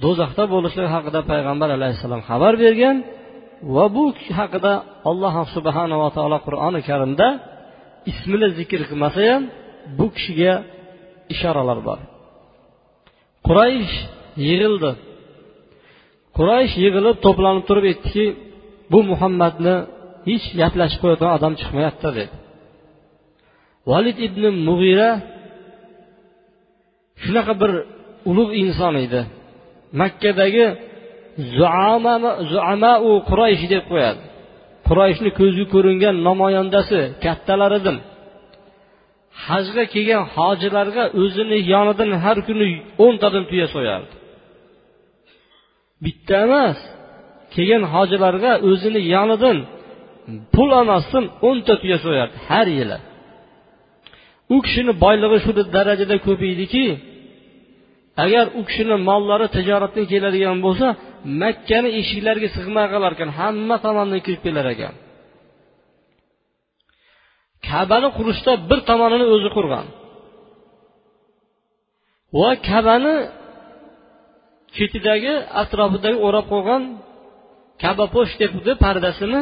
do'zaxda 0.03 0.44
bo'lishligi 0.53 0.89
haqida 0.96 1.20
payg'ambar 1.32 1.70
alayhissalom 1.77 2.22
xabar 2.29 2.53
bergan 2.63 2.96
va 3.75 3.86
bu 3.96 4.06
kishi 4.18 4.34
haqida 4.39 4.74
alloh 5.10 5.36
subhanava 5.56 6.08
taolo 6.18 6.38
qur'oni 6.48 6.79
karimda 6.89 7.27
ismini 8.12 8.48
zikr 8.60 8.79
qilmasa 8.89 9.20
ham 9.29 9.41
bu 9.98 10.06
kishiga 10.15 10.53
ishoralar 11.34 11.79
bor. 11.88 12.00
Quraysh 13.48 13.96
yig'ildi. 14.48 14.91
Quraysh 16.38 16.74
yig'ilib 16.84 17.18
to'planib 17.25 17.63
turib 17.70 17.86
aytdiki 17.91 18.25
bu 18.91 19.00
muhammadni 19.12 19.75
hech 20.29 20.46
gaplashib 20.62 21.00
qo'yadigan 21.03 21.32
odam 21.38 21.53
chiqmayapti 21.60 22.10
dedi. 22.18 22.24
Valid 23.91 24.18
ibn 24.27 24.44
mug'ira 24.68 25.10
shunaqa 27.24 27.54
bir 27.62 27.72
ulug' 28.30 28.54
inson 28.64 28.96
edi. 29.06 29.22
Makkadagi 30.02 30.66
zuamau 32.52 33.12
quraysh 33.30 33.64
deb 33.74 33.84
qo'yadi. 33.92 34.22
Qurayshni 34.88 35.30
ko'zga 35.40 35.66
ko'ringan 35.74 36.16
namoyandasi 36.28 37.00
kattalaridan 37.24 37.98
hajga 39.46 39.84
kelgan 39.94 40.24
hojilarga 40.36 41.04
o'zini 41.22 41.58
yonidan 41.74 42.10
har 42.24 42.38
kuni 42.48 42.68
o'ntadan 43.06 43.44
tuya 43.50 43.68
so'yardi. 43.76 44.14
Bitta 46.04 46.36
emas 46.48 46.78
kelgan 47.56 47.84
hojilarga 47.94 48.52
o'zini 48.70 49.02
yonidan 49.16 49.58
pul 50.54 50.70
olmasdan 50.80 51.26
o'nta 51.48 51.74
tuya 51.82 51.98
so'yardi 52.06 52.36
har 52.50 52.68
yili. 52.78 52.98
U 54.56 54.58
kishini 54.66 54.94
boyligi 55.04 55.38
shu 55.44 55.52
darajada 55.76 56.16
ko'p 56.28 56.42
ediki 56.54 56.86
agar 58.24 58.46
u 58.60 58.62
kishini 58.68 58.96
mollari 59.10 59.48
tijoratdan 59.56 60.06
keladigan 60.12 60.58
bo'lsa 60.66 60.88
makkani 61.42 61.90
eshiklariga 62.00 62.50
sig'may 62.58 62.86
qolar 62.94 63.12
ekan 63.16 63.30
hamma 63.40 63.76
tomondan 63.86 64.20
kirib 64.26 64.42
kelar 64.46 64.68
ekan. 64.76 64.94
Kabani 67.68 68.10
qurishda 68.18 68.52
bir 68.70 68.80
tomonini 68.90 69.26
o'zi 69.36 69.50
qurgan. 69.58 69.86
Va 72.40 72.50
kabani 72.70 73.16
chetidagi 74.76 75.34
atrofidagi 75.62 76.18
o'rab 76.28 76.46
qo'ygan 76.54 76.84
kabaposh 77.84 78.34
debdi 78.42 78.72
pardasini 78.84 79.40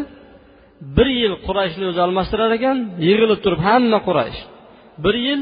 bir 0.98 1.08
yil 1.20 1.34
qurayshni 1.46 1.86
o'zi 1.92 2.02
almashtirar 2.08 2.52
ekan 2.58 2.78
yig'ilib 3.08 3.40
turib 3.46 3.62
hamma 3.68 4.00
quraysh 4.08 4.40
bir 5.04 5.16
yil 5.26 5.42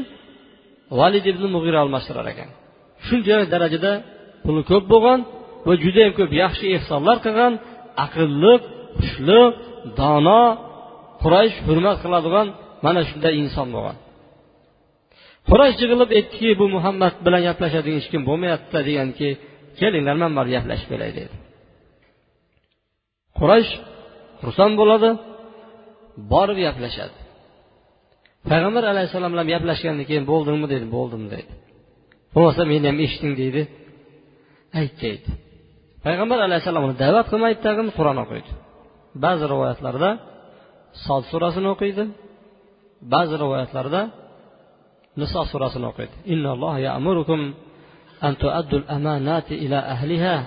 valid 1.00 1.24
ibn 1.32 1.44
mug'ira 1.54 1.78
almashtirar 1.84 2.26
ekan. 2.34 2.50
Shunchalik 3.08 3.48
darajada 3.54 3.92
puli 4.44 4.62
ko'p 4.70 4.84
bo'lgan 4.92 5.20
va 5.66 5.72
judayam 5.84 6.12
ko'p 6.18 6.30
yaxshi 6.42 6.66
ehsonlar 6.76 7.16
qilgan 7.26 7.52
aqlli 8.04 8.54
xushli 8.98 9.40
dono 10.00 10.42
quraysh 11.22 11.56
hurmat 11.66 11.96
qiladigan 12.04 12.46
mana 12.84 13.00
shunday 13.08 13.34
inson 13.42 13.68
bo'lgan. 13.76 13.96
Quraysh 15.50 15.76
yig'ilib 15.82 16.10
aytdiki 16.18 16.50
bu 16.60 16.66
muhammad 16.76 17.14
bilan 17.26 17.42
gaplashadigan 17.48 17.98
hech 18.00 18.08
kim 18.12 18.22
bo'lmayapti 18.28 18.78
deganki 18.88 19.28
kelinglar 19.80 20.16
man 20.22 20.30
bilan 20.36 20.50
gaplashib 20.56 20.88
kelay 20.92 21.10
dedi. 21.18 21.34
Quraysh 23.38 23.70
xursand 24.42 24.74
bo'ladi 24.80 25.10
borib 26.32 26.58
gaplashadi. 26.66 27.16
Payg'ambar 28.50 28.84
alayhissalom 28.92 29.30
bilan 29.34 29.46
gaplashgandan 29.54 30.06
keyin 30.10 30.24
bo'ldingmi? 30.32 30.66
dedi 30.74 30.86
bo'ldim 30.96 31.22
dedi. 31.32 31.44
Bo'lmasa 32.36 32.62
meni 32.72 32.86
ham 32.90 32.98
eshiting 33.04 33.34
deydi. 33.40 33.62
Ayt 34.80 34.94
deydi 35.04 35.30
payg'ambar 36.06 36.38
alayhissalom 36.46 36.82
uni 36.86 36.96
da'vat 37.04 37.26
qilmaydi 37.32 37.60
tag'in 37.66 37.88
qur'on 37.98 38.18
o'qiydi. 38.24 38.50
Ba'zi 39.24 39.44
rivoyatlarda 39.52 40.10
sod 41.06 41.22
surasini 41.30 41.68
o'qiydi. 41.74 42.04
Ba'zi 43.12 43.34
rivoyatlarda 43.42 44.00
niso 45.20 45.40
surasini 45.52 45.86
o'qiydi. 45.90 46.14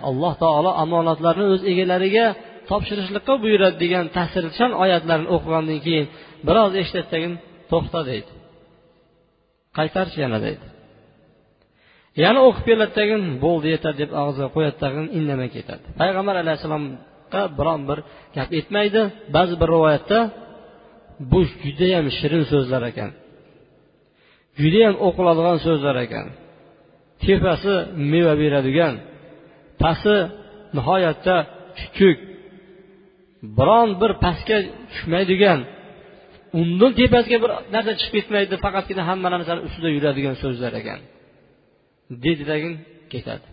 Alloh 0.09 0.33
taolo 0.43 0.71
omonatlarni 0.83 1.45
o'z 1.53 1.61
egalariga 1.71 2.25
topshirishlikqa 2.69 3.33
buyuradi 3.43 3.77
degan 3.83 4.05
ta'sirchan 4.17 4.71
oyatlarni 4.83 5.27
o'qigandan 5.35 5.79
keyin 5.85 6.05
biroz 6.47 6.71
eshitadi 6.81 7.07
tagin 7.13 7.33
to'xta 7.71 7.99
deydi. 8.09 8.31
Qaytarchi 9.77 10.17
yana 10.25 10.39
deydi. 10.45 10.65
Yana 12.23 12.39
o'qib 12.47 12.63
keladi 12.69 12.93
tagin 12.99 13.23
bo'ldi 13.45 13.67
yetadi 13.75 13.97
deb 14.01 14.11
og'ziga 14.23 14.49
qo'yadi 14.55 14.77
tagin 14.83 15.05
indamay 15.17 15.49
ketadi. 15.55 15.85
Payg'ambar 15.99 16.35
alayhissalomga 16.43 17.41
biron 17.57 17.81
bir 17.89 17.99
gap 18.35 18.49
aytmaydi 18.57 19.01
ba'zi 19.35 19.53
bir 19.61 19.69
rivoyatda 19.75 20.19
bu 21.31 21.39
judayam 21.63 22.05
shirin 22.17 22.43
so'zlar 22.51 22.83
ekan. 22.91 23.11
Judayam 24.61 24.95
o'qiladigan 25.07 25.57
so'zlar 25.67 25.95
ekan. 26.05 26.27
Tepasi 27.23 27.73
meva 28.11 28.33
beradigan 28.41 28.93
pasti 29.81 30.15
nihoyatda 30.77 31.35
chuchuk. 31.79 32.17
Biron 33.57 33.89
bir 34.01 34.11
pastga 34.23 34.57
tushmaydigan 34.91 35.59
undan 36.59 36.91
tepasiga 36.99 37.37
bir 37.43 37.51
narsa 37.75 37.91
chiqib 37.99 38.13
ketmaydi 38.17 38.55
faqatgina 38.65 39.03
hamma 39.09 39.27
narsani 39.35 39.61
ustida 39.67 39.89
yuradigan 39.95 40.35
so'zlar 40.43 40.73
ekan. 40.81 40.99
Deydidagin 42.23 42.73
ketadi. 43.11 43.47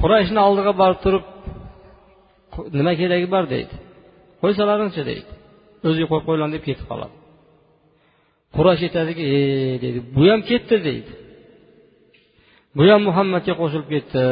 Qurayshni 0.00 0.40
oldiga 0.48 0.72
borib 0.82 0.98
turib 1.04 1.24
nima 2.78 2.92
keragi 3.00 3.26
bor? 3.34 3.44
deydi. 3.54 3.74
Qo'ysalaringchi 4.42 5.02
deydi. 5.10 5.30
O'ziga 5.86 6.06
qo'yib 6.10 6.24
qo'yinglar 6.28 6.50
deb 6.56 6.64
ketib 6.68 6.86
qoladi. 6.90 7.14
Quraysh 8.56 8.82
aytadiki 8.86 9.24
e 9.36 9.38
deydi 9.82 9.98
bu 10.14 10.22
ham 10.30 10.40
ketdi 10.50 10.76
deydi. 10.88 11.12
Bu 12.76 12.82
ham 12.90 13.02
muhammadga 13.08 13.52
qo'shilib 13.60 13.88
ketdi 13.94 14.22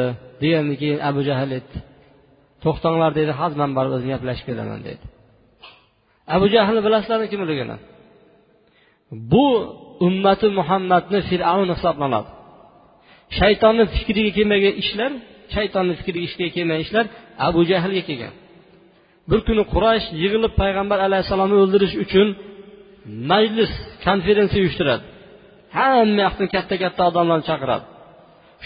degandan 0.41 0.75
keyin 0.81 0.99
abu 1.09 1.21
jahl 1.29 1.49
aytdi. 1.57 1.77
To'xtanglar 2.63 3.11
deydi 3.17 3.33
hozir 3.39 3.57
man 3.63 3.71
borib 3.77 3.91
o'zim 3.95 4.09
gaplashib 4.13 4.45
kelaman 4.49 4.81
deydi. 4.87 5.05
Abu 6.35 6.45
jahlni 6.55 6.81
bilasizlarmi 6.85 7.27
kimligini 7.33 7.77
bu 9.31 9.45
ummati 10.07 10.47
muhammadni 10.59 11.19
fir'avn 11.29 11.69
hisoblanadi. 11.75 12.29
Shaytonni 13.37 13.83
fikriga 13.95 14.31
kelmagan 14.37 14.73
ishlar 14.83 15.11
shaytonni 15.55 15.93
fikriga 15.99 16.25
ishga 16.29 16.47
kelmagan 16.55 16.81
ishlar 16.87 17.05
abu 17.47 17.59
jahlga 17.71 18.01
kelgan. 18.09 18.33
Bir 19.29 19.39
kuni 19.47 19.63
quraysh 19.73 20.05
yig'ilib 20.23 20.53
payg'ambar 20.61 20.99
alayhissalomni 21.07 21.57
o'ldirish 21.63 21.95
uchun 22.03 22.27
majlis 23.31 23.71
konferensiya 24.05 24.61
uyushtiradi. 24.63 25.03
Hamma 25.77 26.21
yoqdan 26.27 26.47
katta 26.55 26.75
katta 26.83 27.01
odamlarni 27.09 27.45
chaqiradi. 27.49 27.85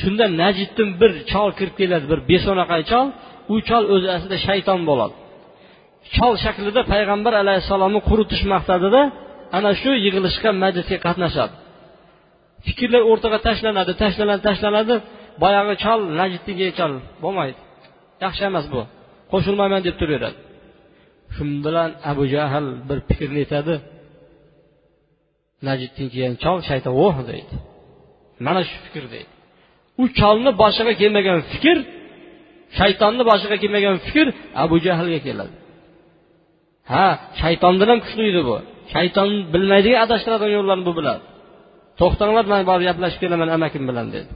Shunda 0.01 0.25
najiddin 0.41 0.89
bir 1.01 1.12
chol 1.32 1.50
kirib 1.60 1.75
keladi 1.82 2.05
bir 2.12 2.20
besonaqay 2.32 2.82
chol. 2.91 3.08
U 3.53 3.55
chol 3.70 3.84
o'zi 3.93 4.08
aslida 4.15 4.38
shayton 4.48 4.79
bo'ladi. 4.89 5.15
Chol 6.15 6.34
shaklida 6.43 6.82
payg'ambar 6.93 7.34
alayhissalomni 7.43 8.00
quritish 8.10 8.43
maqsadida 8.53 9.01
ana 9.58 9.72
shu 9.82 9.91
yig'ilishga 10.05 10.50
majlisga 10.63 10.98
qatnashadi. 11.05 11.53
Fikrlar 12.67 13.01
o'rtaga 13.12 13.39
tashlanadi 13.48 13.93
tashlanadi 14.03 14.41
tashlanadi. 14.50 14.96
Boyagi 15.43 15.75
chol 15.84 16.00
najdniki 16.20 16.67
chol. 16.79 16.93
Bo'lmaydi. 17.24 17.60
Yaxshi 18.25 18.43
emas 18.50 18.65
bu. 18.74 18.82
Qo'shilmayman 19.32 19.82
deb 19.88 19.96
turaveradi. 20.01 20.39
Shu 21.36 21.43
bilan 21.65 21.89
abu 22.12 22.24
jahl 22.34 22.65
bir 22.88 23.00
fikrni 23.10 23.39
aytadi. 23.43 23.75
Najddan 25.67 26.08
keyin 26.13 26.34
chol 26.43 26.58
shayton 26.70 26.93
oh! 27.05 27.15
deydi. 27.29 27.55
Mana 28.46 28.62
shu 28.70 28.75
fikr 28.86 29.03
deydi. 29.13 29.32
U 30.01 30.03
cholni 30.20 30.51
boshiga 30.62 30.93
kelmagan 31.01 31.39
fikr 31.51 31.77
shaytonni 32.79 33.24
boshiga 33.32 33.58
kelmagan 33.63 33.96
fikr 34.08 34.27
abu 34.63 34.75
jahlga 34.86 35.20
keladi. 35.27 35.55
Ha 36.91 37.05
shaytondan 37.41 37.88
ham 37.91 38.00
kuchli 38.05 38.24
edi 38.32 38.41
bu. 38.50 38.55
Shayton 38.93 39.29
bilmaydigan 39.53 40.00
adashtiradigan 40.05 40.51
yo'llarni 40.58 40.86
bu 40.89 40.93
biladi. 41.00 41.24
To'xtanglar 42.00 42.46
man 42.54 42.62
borib 42.70 42.86
gaplashib 42.90 43.20
kelaman 43.24 43.50
amakim 43.58 43.84
bilan 43.90 44.08
dedi. 44.16 44.32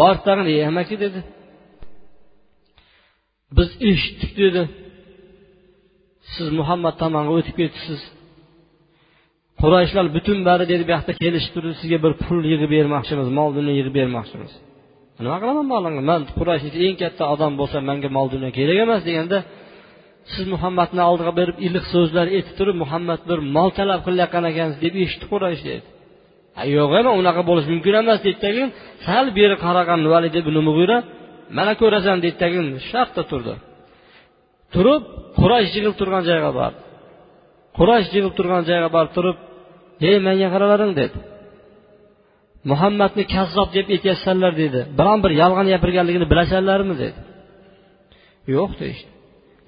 Borib 0.00 0.22
tag'in 0.26 0.46
ey 0.54 0.60
amaki 0.70 0.96
dedi. 1.04 1.20
Biz 3.56 3.70
eshitdik 3.90 4.32
dedi. 4.42 4.62
Siz 6.32 6.48
muhammad 6.58 6.94
tomonga 7.02 7.32
o'tib 7.38 7.54
ketibsiz. 7.60 8.00
Qurayshlar 9.60 10.06
butun 10.16 10.38
bari 10.48 10.64
dedi 10.72 10.82
bu 10.88 10.92
yoqda 10.96 11.12
kelishib 11.22 11.52
turib 11.56 11.74
sizga 11.80 11.98
bir 12.04 12.12
pul 12.24 12.40
yig'ib 12.52 12.70
bermoqchimiz 12.76 13.28
mol 13.38 13.50
dunyo 13.56 13.72
yig'ib 13.78 13.94
bermoqchimiz. 14.00 14.52
E, 15.18 15.20
nima 15.24 15.36
qilaman 15.42 15.66
molingni 15.74 16.02
man 16.10 16.20
quraysh 16.38 16.64
eng 16.86 16.96
katta 17.02 17.24
odam 17.34 17.52
bo'lsam 17.60 17.82
manga 17.90 18.08
mol 18.16 18.26
dunyo 18.34 18.50
kerak 18.58 18.78
emas 18.84 19.02
deganda 19.08 19.38
siz 20.32 20.44
muhammadni 20.54 21.02
oldiga 21.10 21.32
berib 21.40 21.56
iliq 21.66 21.84
so'zlar 21.94 22.26
aytib 22.36 22.54
turib 22.58 22.76
muhammad 22.82 23.20
bir 23.30 23.38
mol 23.56 23.70
talab 23.78 24.00
qilayotgan 24.06 24.44
ekansiz 24.52 24.78
deb 24.84 24.94
eshitdi 25.04 25.26
quraysh 25.32 25.62
dedi. 25.70 25.86
Yo'q 26.76 26.92
ema 27.00 27.12
unaqa 27.20 27.42
bo'lishi 27.48 27.68
mumkin 27.74 27.94
emas 28.02 28.18
deydidagi 28.26 28.62
sal 29.06 29.26
beri 29.38 29.56
qaragan 29.64 30.00
valid 30.14 30.34
ibn 30.42 30.54
mug'ira 30.68 30.96
mana 31.56 31.72
ko'rasan 31.80 32.16
deydidagi 32.24 32.58
shartta 32.90 33.22
turdi. 33.30 33.54
Turib 34.74 35.02
quraysh 35.38 35.70
yig'ilib 35.74 35.96
turgan 36.00 36.22
joyga 36.30 36.50
bordi. 36.58 36.80
Quraysh 37.78 38.08
yig'ilib 38.14 38.34
turgan 38.38 38.62
joyga 38.68 38.88
borib 38.96 39.12
turib 39.16 39.36
ey 40.08 40.16
menga 40.26 40.48
qaralaring 40.54 40.92
dedi. 41.00 41.16
Muhammadni 42.70 43.24
kazzob 43.34 43.68
deb 43.76 43.86
aytyapsanlar 43.94 44.52
dedi. 44.62 44.80
Biron 44.98 45.18
bir 45.24 45.32
yolg'on 45.42 45.66
gapirganligini 45.74 46.26
bilasanlarmi 46.32 46.94
dedi. 47.02 47.18
Yo'q 48.56 48.70
deyishdi. 48.80 49.10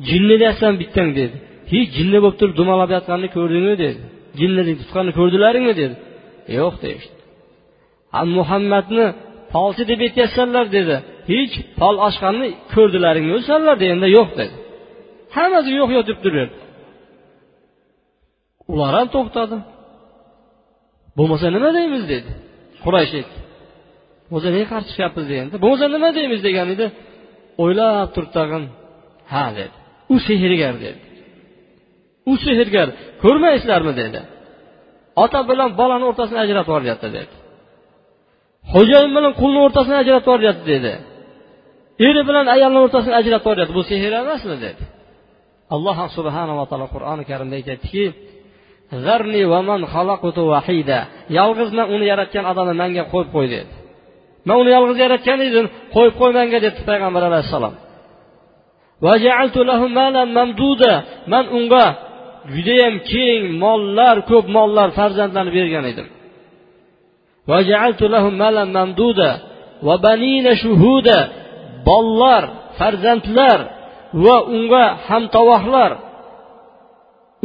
Jinni 0.08 0.36
deyapsan 0.42 0.72
bittang 0.82 1.10
dedi. 1.20 1.36
Hech 1.72 1.88
jinni 1.96 2.18
bo'lib 2.22 2.36
turib 2.40 2.54
dumalab 2.60 2.90
yotganini 2.96 3.28
ko'rdingmi 3.36 3.74
dedi. 3.84 4.00
Jinnini 4.40 4.72
tutganini 4.80 5.12
ko'rdilaringmi 5.18 5.74
dedi. 5.82 5.94
Yo'q 6.58 6.74
deyishdi. 6.84 7.18
Muhammadni 8.36 9.06
polchi 9.54 9.82
deb 9.90 10.00
aytyapsanlar 10.06 10.66
dedi. 10.76 10.96
Hech 11.32 11.54
pol 11.80 11.96
ochganni 12.08 12.48
ko'rdilaringmi 12.74 13.32
o'zinglar 13.38 13.76
deganda 13.82 14.08
yo'q 14.18 14.28
dedi. 14.40 14.54
Hammasi 15.36 15.70
yo'q 15.80 15.90
yo'q 15.96 16.06
deb 16.10 16.18
turaverdi 16.24 16.62
ular 18.72 18.92
ham 18.98 19.08
to'xtadi. 19.16 19.56
Bo'lmasa 21.18 21.46
nima 21.56 21.70
deymiz 21.78 22.02
dedi. 22.12 22.30
Quraysh 22.84 23.12
bo'lmasa 24.30 24.48
nega 24.54 24.66
qarshi 24.72 24.88
chiqyapmiz 24.92 25.26
deganda 25.32 25.54
bo'lmasa 25.64 25.86
nima 25.94 26.08
deymiz 26.18 26.40
degan 26.48 26.68
edi. 26.74 26.86
O'ylab 27.62 28.08
turib 28.14 28.30
tag'in 28.38 28.64
ha 29.32 29.44
dedi. 29.58 29.76
U 30.12 30.16
sehrgar 30.26 30.74
dedi. 30.86 31.00
U 32.30 32.32
sehrgar 32.44 32.88
ko'rmaysizlarmi 33.22 33.92
dedi. 34.02 34.20
Ota 35.24 35.40
bilan 35.50 35.70
bolani 35.80 36.04
o'rtasini 36.10 36.38
ajratib 36.44 36.70
yuboryapti 36.70 37.08
dedi. 37.16 37.34
Xo'jayin 38.72 39.12
bilan 39.16 39.32
qulni 39.40 39.60
o'rtasini 39.66 39.96
ajratib 40.02 40.26
yuboryapti 40.28 40.64
dedi. 40.74 40.92
Eri 42.08 42.22
bilan 42.28 42.46
ayolni 42.54 42.78
o'rtasini 42.84 43.14
ajratib 43.20 43.44
yuboryapti. 43.46 43.74
Bu 43.78 43.82
sehr 43.90 44.12
emasmi 44.22 44.56
dedi. 44.66 44.82
Alloh 45.74 45.98
subhanava 46.16 46.64
taolo 46.70 46.86
qur'oni 46.94 47.22
karimda 47.30 47.54
aytyaptiki 47.60 48.04
yolg'iz 51.38 51.70
man 51.78 51.86
uni 51.94 52.06
yaratgan 52.12 52.44
odamni 52.52 52.74
manga 52.82 53.04
qo'yib 53.12 53.30
qo'y 53.36 53.46
dedi. 53.54 53.72
Man 54.48 54.56
uni 54.62 54.70
yolg'iz 54.76 54.98
yaratgan 55.04 55.38
edim 55.48 55.66
qo'yib 55.94 56.14
qo'y 56.20 56.30
manga 56.38 56.58
dedi 56.66 56.78
payg'ambar 56.88 57.22
alayhissalom. 57.30 57.74
Man 61.32 61.44
unga 61.58 61.84
judayam 62.54 62.94
keng 63.12 63.42
mollar 63.62 64.16
ko'p 64.30 64.46
mollar 64.56 64.88
farzandlarni 64.98 65.52
bergan 65.58 65.84
edim. 65.92 66.08
Bollar 71.88 72.42
farzandlar 72.78 73.60
va 74.24 74.36
unga 74.56 74.84
hamtovohlar. 75.08 75.92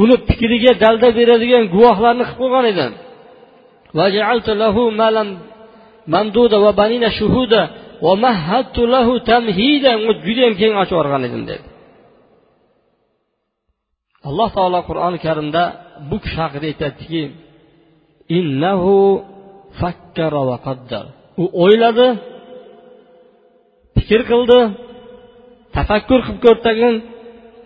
Uni 0.01 0.15
fikriga 0.27 0.73
dalda 0.83 1.10
beradigan 1.19 1.63
guvohlarni 1.73 2.23
qilib 2.29 2.39
qo'ygan 2.41 2.65
edim. 2.73 2.91
Judayam 10.27 10.53
keng 10.62 10.73
ochib 10.81 10.93
yuborgan 10.95 11.21
edim 11.29 11.43
dedi. 11.51 11.65
Alloh 14.27 14.49
taolo 14.57 14.79
qur'oni 14.89 15.17
karimda 15.25 15.63
bu 16.09 16.17
kishi 16.23 16.37
haqida 16.43 16.65
aytyaptiki 16.71 17.21
innahu 18.37 18.95
fakkara 19.79 20.41
va 20.49 20.57
qaddar. 20.67 21.05
U 21.41 21.45
o'yladi 21.63 22.07
fikr 23.97 24.21
qildi 24.31 24.59
tafakkur 25.75 26.19
qilib 26.25 26.39
ko'rtagin 26.45 26.93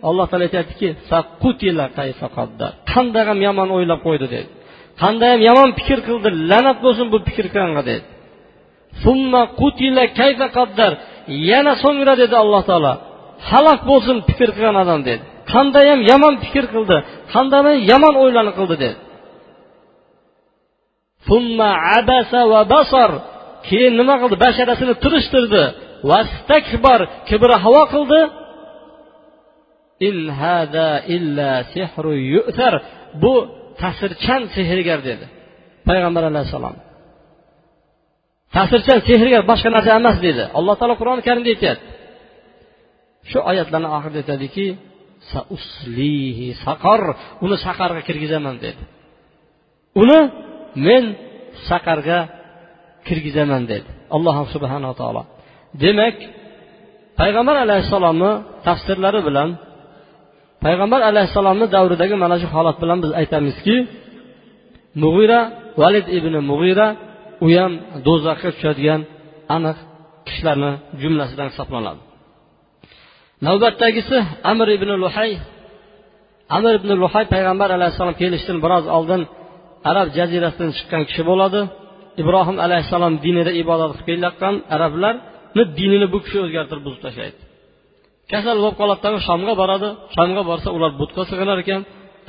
alloh 0.08 0.26
taolo 0.30 0.43
aytyaptiki 0.50 0.89
qanday 2.91 3.24
ham 3.30 3.39
yomon 3.47 3.69
o'ylab 3.78 4.00
qo'ydi 4.08 4.28
dedi. 4.36 4.50
Qanday 5.02 5.30
ham 5.34 5.41
yomon 5.50 5.69
fikr 5.80 6.00
qildi 6.08 6.30
la'nat 6.50 6.78
bo'lsin 6.86 7.08
bu 7.13 7.17
fikr 7.28 7.45
qilganga 7.54 7.84
dedi. 7.91 8.04
Yana 11.50 11.74
so'ngra 11.84 12.13
dedi 12.21 12.36
alloh 12.43 12.62
taolo 12.69 12.93
halok 13.50 13.82
bo'lsin 13.89 14.17
fikr 14.30 14.50
qilgan 14.56 14.76
odam 14.84 15.02
dedi. 15.10 15.24
Qandayyam 15.54 16.00
yomon 16.12 16.34
fikr 16.44 16.66
qildi. 16.74 16.98
Qanday 17.34 17.76
yomon 17.92 18.16
o'ylarni 18.24 18.54
qildi 18.60 18.76
dedi. 18.84 18.98
Keyin 23.68 23.94
nima 24.00 24.16
qildi? 24.22 24.36
Basharasini 24.46 24.94
tirishtirdi 25.04 25.64
vastakbar 26.10 27.00
kibr 27.30 27.50
havo 27.64 27.84
qildi. 27.94 28.22
In 30.08 30.18
hada 30.42 30.90
illa 31.16 31.52
sihru 31.74 32.14
yu'thar. 32.34 32.74
Bu 33.24 33.34
ta'sirchan 33.82 34.42
sehrgar 34.56 35.00
dedi. 35.10 35.26
Payg'ambar 35.88 36.24
alayhissalom 36.32 36.76
ta'sirchan 38.56 39.00
sehrgar 39.10 39.42
boshqa 39.52 39.70
narsa 39.76 39.92
emas 40.00 40.18
dedi. 40.28 40.44
Alloh 40.58 40.76
taolo 40.80 40.96
qur'oni 41.02 41.22
karimda 41.28 41.50
aytyapti. 41.54 41.90
Shu 43.30 43.38
oyatlarni 43.52 43.90
oxirida 43.98 44.20
aytadiki 44.24 44.66
sauslihi 45.32 46.48
saqar. 46.66 47.02
Uni 47.46 47.56
saqarga 47.66 48.02
kirgizaman 48.08 48.56
dedi. 48.66 48.82
Uni 50.02 50.20
men 50.88 51.04
saqarga 51.70 52.20
kirgizaman 53.08 53.64
dedi. 53.72 53.90
Alloh 54.16 54.36
subhanaa 54.56 54.94
taolo. 55.02 55.24
Demak 55.84 56.18
payg'ambar 57.20 57.56
alayhissalomni 57.66 58.32
tafsirlari 58.68 59.22
bilan 59.28 59.50
payg'ambar 60.66 61.02
alayhissalomni 61.10 61.66
davridagi 61.76 62.16
mana 62.24 62.36
shu 62.42 62.48
holat 62.56 62.78
bilan 62.84 62.98
biz 63.04 63.12
aytamizki 63.22 63.76
mug'ira 65.04 65.40
valid 65.82 66.06
ibn 66.18 66.34
mug'ira 66.52 66.88
u 67.46 67.48
ham 67.56 67.72
do'zaxga 68.08 68.50
tushadigan 68.56 69.02
aniq 69.56 69.78
kishilarni 70.28 70.72
jumlasidan 71.02 71.48
hisoblanadi. 71.52 72.02
Navbatdagisi 73.45 74.17
amir 74.51 74.67
ibn 74.77 74.89
luhay. 75.04 75.32
Amir 76.58 76.73
ibn 76.80 76.89
luhay 77.01 77.25
payg'ambar 77.34 77.69
alayhissalom 77.77 78.15
kelishidan 78.21 78.58
biroz 78.65 78.86
oldin 78.97 79.21
arab 79.89 80.08
jazirasidan 80.17 80.71
chiqqan 80.77 81.04
kishi 81.10 81.23
bo'ladi. 81.30 81.62
Ibrohim 82.21 82.58
alayhissalom 82.65 83.13
dinida 83.25 83.51
ibodat 83.62 83.91
qilib 83.91 84.06
kelayotgan 84.10 84.56
arablarni 84.75 85.63
dinini 85.80 86.08
bu 86.13 86.17
kishi 86.23 86.38
o'zgartirib 86.45 86.84
buzib 86.88 87.01
tashlaydi. 87.06 87.39
Kasal 88.32 88.58
bo'lib 88.63 88.77
qoladidagi 88.82 89.19
shomga 89.27 89.54
boradi. 89.62 89.89
Shomga 90.15 90.41
borsa 90.49 90.69
ular 90.77 90.91
butga 91.01 91.23
sig'inar 91.32 91.58
ekan. 91.63 91.82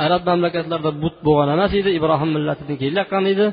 Arab 0.04 0.22
mamlakatlarida 0.28 0.90
but 1.02 1.16
bo'lgan 1.26 1.48
emas 1.56 1.72
edi. 1.80 1.90
Ibrohim 1.98 2.30
millatidan 2.36 2.76
kelayotgan 2.82 3.24
edi. 3.32 3.46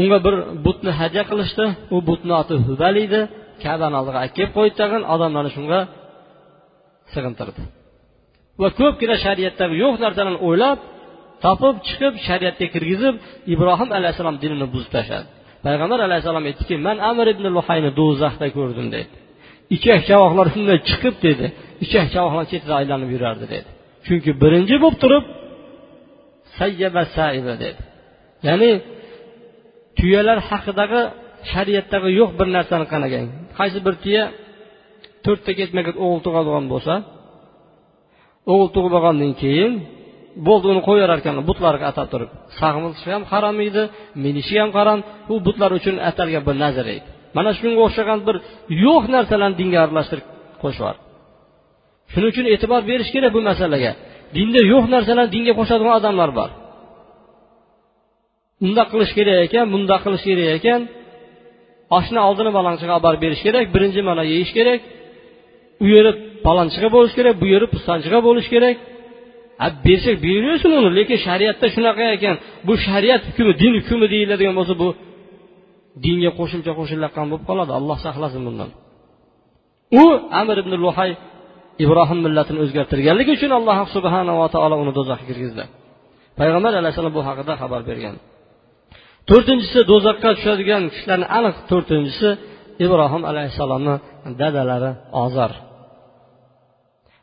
Unga 0.00 0.18
bir 0.26 0.34
butni 0.66 0.90
hadya 1.00 1.22
qilishdi. 1.30 1.64
U 1.94 1.96
butni 2.08 2.32
oti 2.40 2.54
hubal 2.66 2.94
edi. 3.06 3.20
Kabani 3.62 3.94
oldiga 4.00 4.18
olib 4.22 4.34
kelib 4.36 4.52
qo'ydi 4.56 4.74
tag'in 4.80 5.02
odamlarni 5.14 5.52
shunga 5.56 5.80
sig'intirdi. 7.14 7.62
Va 8.60 8.68
ko'pgina 8.80 9.16
shariatdagi 9.24 9.74
yo'q 9.84 9.94
narsalarni 10.04 10.40
o'ylab 10.48 10.78
topib 11.44 11.76
chiqib 11.86 12.14
shariatga 12.26 12.66
kirgizib 12.74 13.14
ibrohim 13.54 13.88
alayhissalom 13.98 14.36
dinini 14.42 14.66
buzib 14.74 14.90
tashladi. 14.96 15.26
Payg'ambar 15.64 15.98
alayhissalom 16.08 16.44
aytdiki 16.50 16.74
man 16.86 16.96
amir 17.10 17.26
ibn 17.34 17.44
luhayni 17.56 17.90
do'zaxda 18.00 18.46
ko'rdim 18.56 18.86
dedi. 18.96 19.14
Ichak 19.76 20.00
chavoqlar 20.08 20.46
shunday 20.54 20.78
chiqib 20.88 21.14
dedi. 21.26 21.46
Ichak 21.84 22.06
chavoqlar 22.14 22.44
chetida 22.52 22.74
aylanib 22.80 23.10
yurardi 23.14 23.46
dedi. 23.54 23.68
Chunki 24.06 24.30
birinchi 24.42 24.76
bo'lib 24.82 24.98
turib 25.02 25.24
sayyaba 26.58 27.02
saiba 27.16 27.54
dedi. 27.64 27.80
Ya'ni 28.48 28.70
tuyalar 29.98 30.38
haqidagi 30.48 31.02
shariatdagi 31.52 32.08
yo'q 32.20 32.30
bir 32.38 32.48
narsani 32.56 32.86
qaragan 32.92 33.24
qaysi 33.58 33.78
bir 33.86 33.94
tuya 34.04 34.24
to'rtta 35.26 35.52
ketma 35.60 35.80
ket 35.86 35.96
o'g'il 36.04 36.20
tug'adigan 36.26 36.64
bo'lsa 36.72 36.94
o'g'il 38.52 38.68
tug'ib 38.74 38.92
olgandan 38.98 39.32
keyin 39.42 39.72
bo'ldi 40.46 40.66
uni 40.72 40.82
qo'yaverar 40.88 41.18
ekan 41.22 41.34
butlariga 41.48 41.86
atab 41.92 42.06
turib. 42.12 42.30
Sag'inishi 42.58 43.08
ham 43.14 43.22
harom 43.32 43.56
edi 43.68 43.82
minishi 44.24 44.56
ham 44.62 44.70
harom 44.78 45.00
u 45.32 45.34
butlar 45.46 45.70
uchun 45.78 45.96
atalgan 46.10 46.42
bir 46.48 46.56
nazar 46.64 46.86
edi. 46.96 47.06
Mana 47.36 47.50
shunga 47.58 47.80
o'xshagan 47.86 48.18
bir 48.26 48.36
yo'q 48.84 49.02
narsalarni 49.14 49.56
dinga 49.60 49.78
aralashtirib 49.84 50.26
qo'shyapti 50.62 51.02
shuning 52.12 52.30
uchun 52.32 52.46
e'tibor 52.54 52.82
berish 52.90 53.10
kerak 53.14 53.32
bu 53.36 53.40
masalaga. 53.50 53.92
Dinda 54.36 54.60
yo'q 54.72 54.84
narsalarni 54.94 55.32
dinga 55.36 55.52
qo'shadigan 55.60 55.94
odamlar 56.00 56.30
bor. 56.38 56.50
Undoq 58.66 58.88
qilish 58.92 59.12
kerak 59.18 59.38
ekan 59.46 59.64
bundoq 59.74 60.00
qilish 60.06 60.24
kerak 60.28 60.48
ekan. 60.58 60.80
Oshni 61.98 62.20
oldini 62.28 62.50
balanchiga 62.58 62.92
olib 62.96 63.04
borib 63.06 63.20
berish 63.24 63.42
kerak 63.46 63.64
birinchi 63.74 64.00
mana 64.08 64.22
yeyish 64.32 64.52
kerak. 64.58 64.80
U 65.84 65.86
yeri 65.94 66.10
palonchiga 66.46 66.88
bo'lishi 66.94 67.14
kerak 67.18 67.34
bu 67.42 67.46
yeri 67.54 67.66
pistonchiga 67.74 68.18
bo'lishi 68.26 68.50
kerak. 68.54 68.76
Bersak 69.86 70.16
beraversin 70.24 70.70
uni 70.80 70.90
lekin 70.98 71.18
shariatda 71.26 71.66
shunaqa 71.74 72.04
ekan. 72.16 72.36
Bu 72.66 72.74
shariat 72.86 73.22
hukmi 73.28 73.52
din 73.62 73.72
hukmi 73.78 74.06
deyiladigan 74.14 74.54
bo'lsa 74.58 74.74
bu 74.82 74.88
dinga 76.04 76.30
qo'shimcha 76.38 76.72
qo'shilayotgan 76.78 77.26
bo'lib 77.30 77.44
qoladi. 77.50 77.72
Alloh 77.78 77.98
saqlasin 78.06 78.42
bundan. 78.46 78.70
U 80.02 80.04
amir 80.40 80.56
ibn 80.62 80.72
luhay 80.84 81.10
ibrohim 81.84 82.18
millatini 82.26 82.58
o'zgartirganligi 82.64 83.30
uchun 83.38 83.52
alloh 83.58 83.78
subhanava 83.94 84.46
taolo 84.54 84.76
uni 84.82 84.92
do'zaxga 84.98 85.26
kirgizdi. 85.30 85.64
Payg'ambar 86.38 86.72
alayhissalom 86.80 87.12
bu 87.18 87.22
haqida 87.28 87.52
xabar 87.60 87.80
bergan. 87.90 88.14
To'rtinchisi 89.30 89.80
do'zaxga 89.90 90.30
tushadigan 90.36 90.82
kishilarni 90.92 91.26
aniq 91.38 91.56
to'rtinchisi 91.70 92.28
ibrohim 92.84 93.22
alayhissalomni 93.30 93.94
dadalari 94.40 94.90
ozar 95.24 95.52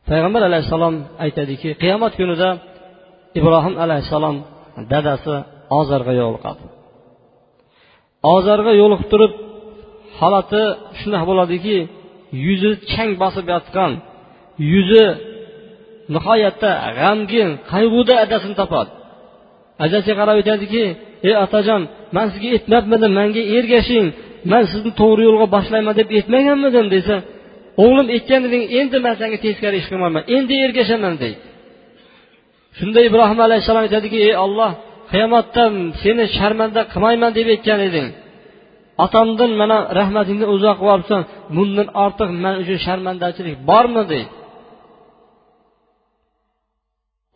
payg'ambar 0.09 0.41
alayhissalom 0.49 0.95
aytadiki 1.23 1.69
qiyomat 1.83 2.13
kunida 2.19 2.49
ibrohim 3.39 3.75
alayhissalom 3.83 4.35
dadasi 4.91 5.35
ozarga 5.79 6.13
yo'liqadi 6.21 6.63
ozarga 8.35 8.71
yo'liqib 8.81 9.07
turib 9.13 9.33
holati 10.19 10.61
shunaqa 10.99 11.25
bo'ladiki 11.31 11.77
yuzi 12.45 12.71
chang 12.91 13.11
bosib 13.21 13.45
yotgan 13.53 13.91
yuzi 14.71 15.05
nihoyatda 16.13 16.71
g'amgin 16.99 17.49
qayg'uda 17.71 18.13
adasini 18.25 18.55
topadi. 18.61 18.91
Adasiga 19.85 20.15
qarab 20.19 20.35
aytadiki 20.41 20.83
ey 21.27 21.35
otajon 21.45 21.81
man 22.15 22.27
sizga 22.33 22.49
aytmabmidim 22.55 23.11
manga 23.19 23.41
ergashing 23.57 24.07
man 24.51 24.63
sizni 24.71 24.91
to'g'ri 25.01 25.23
yo'lga 25.27 25.47
boshlayman 25.55 25.93
deb 25.99 26.07
aytmaganmidim 26.17 26.87
desa 26.95 27.15
o'g'lim 27.83 28.07
aytgan 28.15 28.41
eding 28.47 28.63
endi 28.79 28.97
man 29.05 29.13
senga 29.21 29.37
teskari 29.45 29.75
ish 29.81 29.87
qilmayman 29.91 30.23
endi 30.35 30.53
ergashaman 30.65 31.15
deydi 31.23 31.39
shunda 32.77 32.99
ibrohim 33.09 33.39
alayhissalom 33.47 33.83
aytadiki 33.87 34.17
ey 34.27 34.33
olloh 34.45 34.71
qiyomatda 35.11 35.63
seni 36.03 36.23
sharmanda 36.37 36.81
qilmayman 36.93 37.31
deb 37.37 37.47
aytgan 37.55 37.79
eding 37.89 38.07
otamdan 39.05 39.51
mana 39.61 39.77
rahmatingni 39.99 40.45
uzoq 40.55 40.75
qilib 40.79 40.93
olibsan 40.95 41.21
bundan 41.55 41.87
ortiq 42.05 42.29
man 42.43 42.55
uchun 42.63 42.77
sharmandachilik 42.85 43.55
bormi 43.69 44.03
deydi 44.11 44.29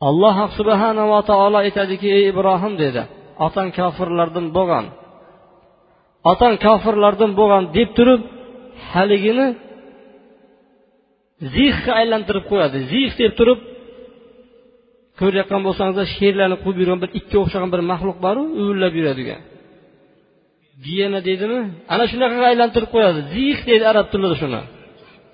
alloh 0.10 0.38
subhanava 0.58 1.20
taolo 1.30 1.58
aytadiki 1.66 2.08
ey 2.18 2.24
ibrohim 2.32 2.74
dedi 2.84 3.02
otang 3.46 3.70
kofirlardan 3.78 4.46
bo'lgan 4.58 4.86
otang 6.30 6.56
kofirlardan 6.66 7.32
bo'lgan 7.40 7.64
deb 7.78 7.90
turib 7.98 8.22
haligini 8.92 9.48
zixga 11.56 11.92
aylantirib 12.02 12.46
qo'yadi. 12.52 12.78
Zix 12.92 13.12
deb 13.22 13.34
turib 13.40 13.60
ko'rayotgan 15.20 15.62
bo'lsangizlar 15.68 16.08
sherlarni 16.18 16.58
quvib 16.64 16.78
yurgan 16.82 17.00
bir 17.04 17.10
itga 17.20 17.38
o'xshagan 17.44 17.70
bir 17.74 17.82
maxluq 17.92 18.18
boru 18.26 18.42
uvillab 18.62 18.94
yuradigan 19.00 19.42
giyena 20.86 21.20
deydimi 21.28 21.60
ana 21.94 22.06
shunaqaga 22.12 22.46
aylantirib 22.52 22.90
qo'yadi. 22.96 23.20
Zix 23.36 23.58
deydi 23.70 23.86
arab 23.94 24.08
tilida 24.14 24.36
shuni. 24.42 24.62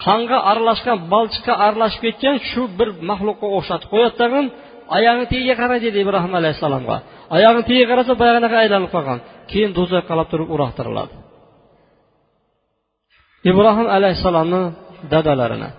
Qonga 0.05 0.37
aralashgan 0.51 0.97
balchiqqa 1.13 1.53
aralashib 1.65 2.01
ketgan 2.05 2.35
shu 2.49 2.63
bir 2.79 2.89
maxluqqa 3.09 3.47
o'xshatib 3.57 3.87
qo'yadi 3.93 4.15
tag'in. 4.21 4.45
Oyog'ini 4.97 5.25
tagiga 5.33 5.55
qara 5.61 5.75
deydi 5.83 5.97
ibrohim 6.05 6.33
alayhissalomga. 6.39 6.97
Oyog'ini 7.35 7.63
tagiga 7.69 7.85
qarasa 7.91 8.11
boyaginaqa 8.21 8.57
aylanib 8.63 8.89
qolgan. 8.95 9.19
Keyin 9.51 9.71
do'zaxga 9.77 10.11
olib 10.15 10.27
turib 10.31 10.49
uloqtiriladi 10.55 11.13
ibrohim 13.49 13.87
alayhissalomni 13.97 14.61
dadalarini. 15.13 15.69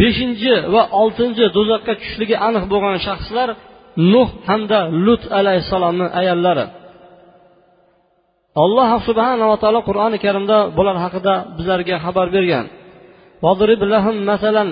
Beshinchi 0.00 0.54
va 0.74 0.82
oltinchi 1.00 1.44
do'zaxga 1.56 1.92
tushishligi 1.98 2.36
aniq 2.48 2.64
bo'lgan 2.72 2.96
shaxslar 3.06 3.48
nuh 4.12 4.28
hamda 4.48 4.78
lut 5.06 5.22
alayhissalomni 5.38 6.06
ayollari 6.20 6.66
alloh 8.64 8.90
subhanava 9.08 9.56
taolo 9.62 9.80
qur'oni 9.88 10.18
karimda 10.24 10.58
bular 10.76 10.96
haqida 11.04 11.34
bizlarga 11.56 11.96
xabar 12.04 12.26
bergan. 12.36 12.66
Masalan 14.30 14.68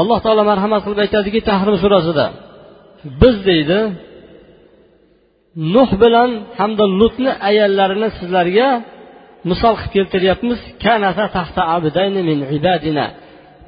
alloh 0.00 0.18
taolo 0.24 0.42
marhamat 0.50 0.80
qilib 0.84 1.00
aytadiki 1.04 1.40
tahrim 1.50 1.76
surasida 1.82 2.26
biz 3.20 3.36
deydi 3.48 3.78
nuh 5.74 5.90
bilan 6.02 6.30
hamda 6.58 6.84
lutni 7.00 7.32
ayollarini 7.48 8.08
sizlarga 8.18 8.68
misol 9.50 9.74
qilib 9.80 9.92
keltiryapmiz. 9.96 10.58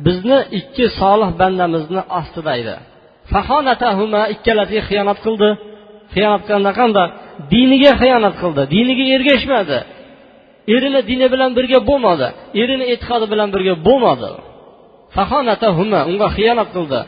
Bizni 0.07 0.39
ikki 0.59 0.85
solih 1.01 1.31
bandamizni 1.41 2.03
ostida 2.19 2.53
edi 2.63 2.77
ikkalasiga 4.35 4.83
xiyonat 4.89 5.19
qildi. 5.27 5.51
Xiyonat 6.15 6.43
qilganda 6.47 6.73
qanda 6.81 7.03
diniga 7.55 7.93
xiyonat 8.03 8.35
qildi. 8.43 8.63
Diniga 8.75 9.05
ergashmadi. 9.17 9.79
Erini 10.75 11.01
dini 11.11 11.27
bilan 11.35 11.51
birga 11.59 11.79
bo'lmadi. 11.91 12.29
Erini 12.63 12.85
e'tiqodi 12.93 13.27
bilan 13.33 13.49
birga 13.55 13.75
bo'lmadi. 13.87 14.31
Unga 16.11 16.29
xiyonat 16.37 16.69
qildi. 16.77 17.01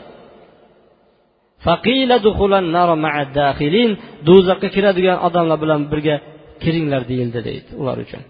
Do'zaxga 4.27 4.69
kiradigan 4.75 5.17
odamlar 5.27 5.57
bilan 5.63 5.81
birga 5.91 6.15
kiringlar 6.63 7.01
deyildi 7.11 7.39
deydi 7.47 7.69
ular 7.81 7.97
uchun. 8.05 8.21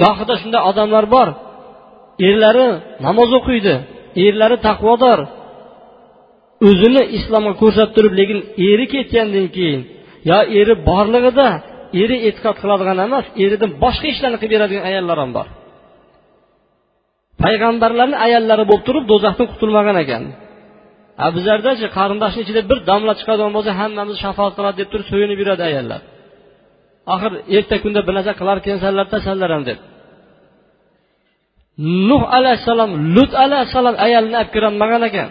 Gohida 0.00 0.34
shunday 0.42 0.62
odamlar 0.70 1.04
bor. 1.14 1.28
Erlari 2.28 2.66
namoz 3.06 3.30
o'qiydi 3.38 3.74
erlari 4.26 4.56
taqvodor. 4.68 5.20
O'zini 6.68 7.02
islomga 7.18 7.52
ko'rsatib 7.62 7.92
turib 7.96 8.14
lekin 8.20 8.38
eri 8.70 8.86
ketgandan 8.94 9.46
keyin 9.56 9.80
yo 10.30 10.38
eri 10.60 10.74
borlig'ida 10.88 11.48
eri 12.02 12.16
e'tiqod 12.28 12.56
qiladigan 12.62 12.98
emas 13.06 13.26
eridan 13.44 13.70
boshqa 13.84 14.06
ishlarni 14.12 14.38
qilib 14.42 14.52
beradigan 14.54 14.84
ayollar 14.90 15.16
ham 15.22 15.30
bor. 15.38 15.46
Payg'ambarlarni 17.42 18.16
ayollari 18.26 18.64
bo'lib 18.70 18.84
turib 18.88 19.04
do'zaxdan 19.12 19.46
qutulmagan 19.52 19.96
ekan. 20.04 20.22
A 21.24 21.26
bizlardachi 21.36 21.86
qarindoshni 21.96 22.40
ichida 22.44 22.62
bir 22.70 22.78
domla 22.90 23.12
chiqadigan 23.20 23.52
bo'lsa 23.56 23.70
hammamiz 23.80 24.16
shafoat 24.24 24.52
qiladi 24.58 24.76
deb 24.80 24.88
turib 24.92 25.06
so'yinib 25.12 25.38
yuradi 25.42 25.62
ayollar. 25.70 26.00
Axir 27.14 27.32
erta 27.56 27.76
kunda 27.84 28.00
bir 28.06 28.14
narsa 28.18 28.32
qilarkansanlarda 28.40 29.18
sanlar 29.26 29.50
ham 29.54 29.64
deb. 29.70 29.78
Nuh 32.08 32.22
alayhissalom 32.38 32.90
lut 33.14 33.32
alayhissalom 33.44 33.96
ayolini 34.06 34.36
olib 34.40 34.50
kirolmagan 34.54 35.02
ekan. 35.08 35.28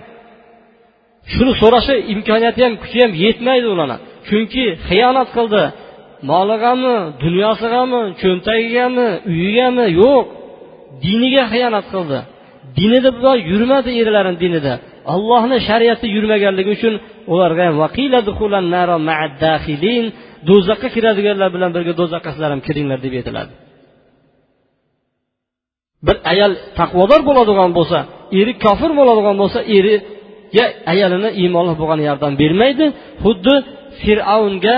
Shuni 1.34 1.54
so'rashi 1.62 1.96
imkoniyati 2.14 2.60
ham 2.66 2.74
kuchi 2.84 2.98
ham 3.04 3.12
yetmaydi 3.24 3.68
ularni. 3.74 3.98
Chunki 4.28 4.64
xiyonat 4.88 5.30
qildi. 5.38 5.64
Moligami 6.32 6.96
dunyosigami 7.24 8.02
cho'ntagigami 8.22 9.08
uyigami? 9.32 9.86
Yo'q. 10.02 10.26
Diniga 11.04 11.44
xiyonat 11.54 11.86
qildi. 11.94 12.20
Dinida 12.78 13.32
yurmadi 13.52 13.90
erlarini 14.02 14.40
dinida. 14.44 14.74
Allohni 15.14 15.58
shariati 15.68 16.06
yurmaganligi 16.16 16.72
uchun 16.78 16.94
ularga 17.34 17.64
do'zaxga 20.50 20.88
kiradiganlar 20.96 21.50
bilan 21.56 21.72
birga 21.76 21.94
do'zaxqa 22.02 22.30
sizlar 22.34 22.50
ham 22.54 22.62
kiringlar 22.68 23.00
deb 23.06 23.14
aytiladi. 23.20 23.54
Bir 26.08 26.18
ayol 26.32 26.52
taqvodor 26.80 27.22
bo'ladigan 27.30 27.72
bo'lsa 27.78 28.00
eri 28.40 28.54
kofir 28.66 28.92
bo'ladigan 29.00 29.36
bo'lsa 29.42 29.60
eriga 29.78 30.66
ayolini 30.94 31.30
iymonli 31.42 31.74
bo'lgan 31.82 32.00
yordam 32.10 32.34
bermaydi 32.42 32.86
xuddi 33.24 33.56
fir'avnga 34.02 34.78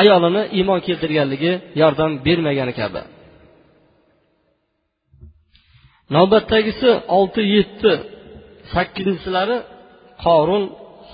ayolini 0.00 0.42
iymon 0.58 0.80
keltirganligi 0.86 1.52
yordam 1.82 2.10
bermagani 2.26 2.72
kabi. 2.80 3.02
Navbatdagisi 6.14 6.90
olti 7.18 7.42
yetti 7.56 7.92
sakkizinchilari 8.72 9.56
qorun 10.24 10.64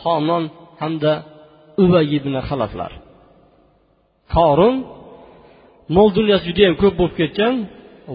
homon 0.02 0.44
hamda 0.80 1.12
ubay 1.84 2.06
ibn 2.18 2.34
halaflar 2.48 2.92
qorun 4.34 4.74
mol 5.96 6.08
dunyosi 6.18 6.44
judayam 6.48 6.74
ko'p 6.82 6.94
bo'lib 7.00 7.14
ketgan 7.20 7.54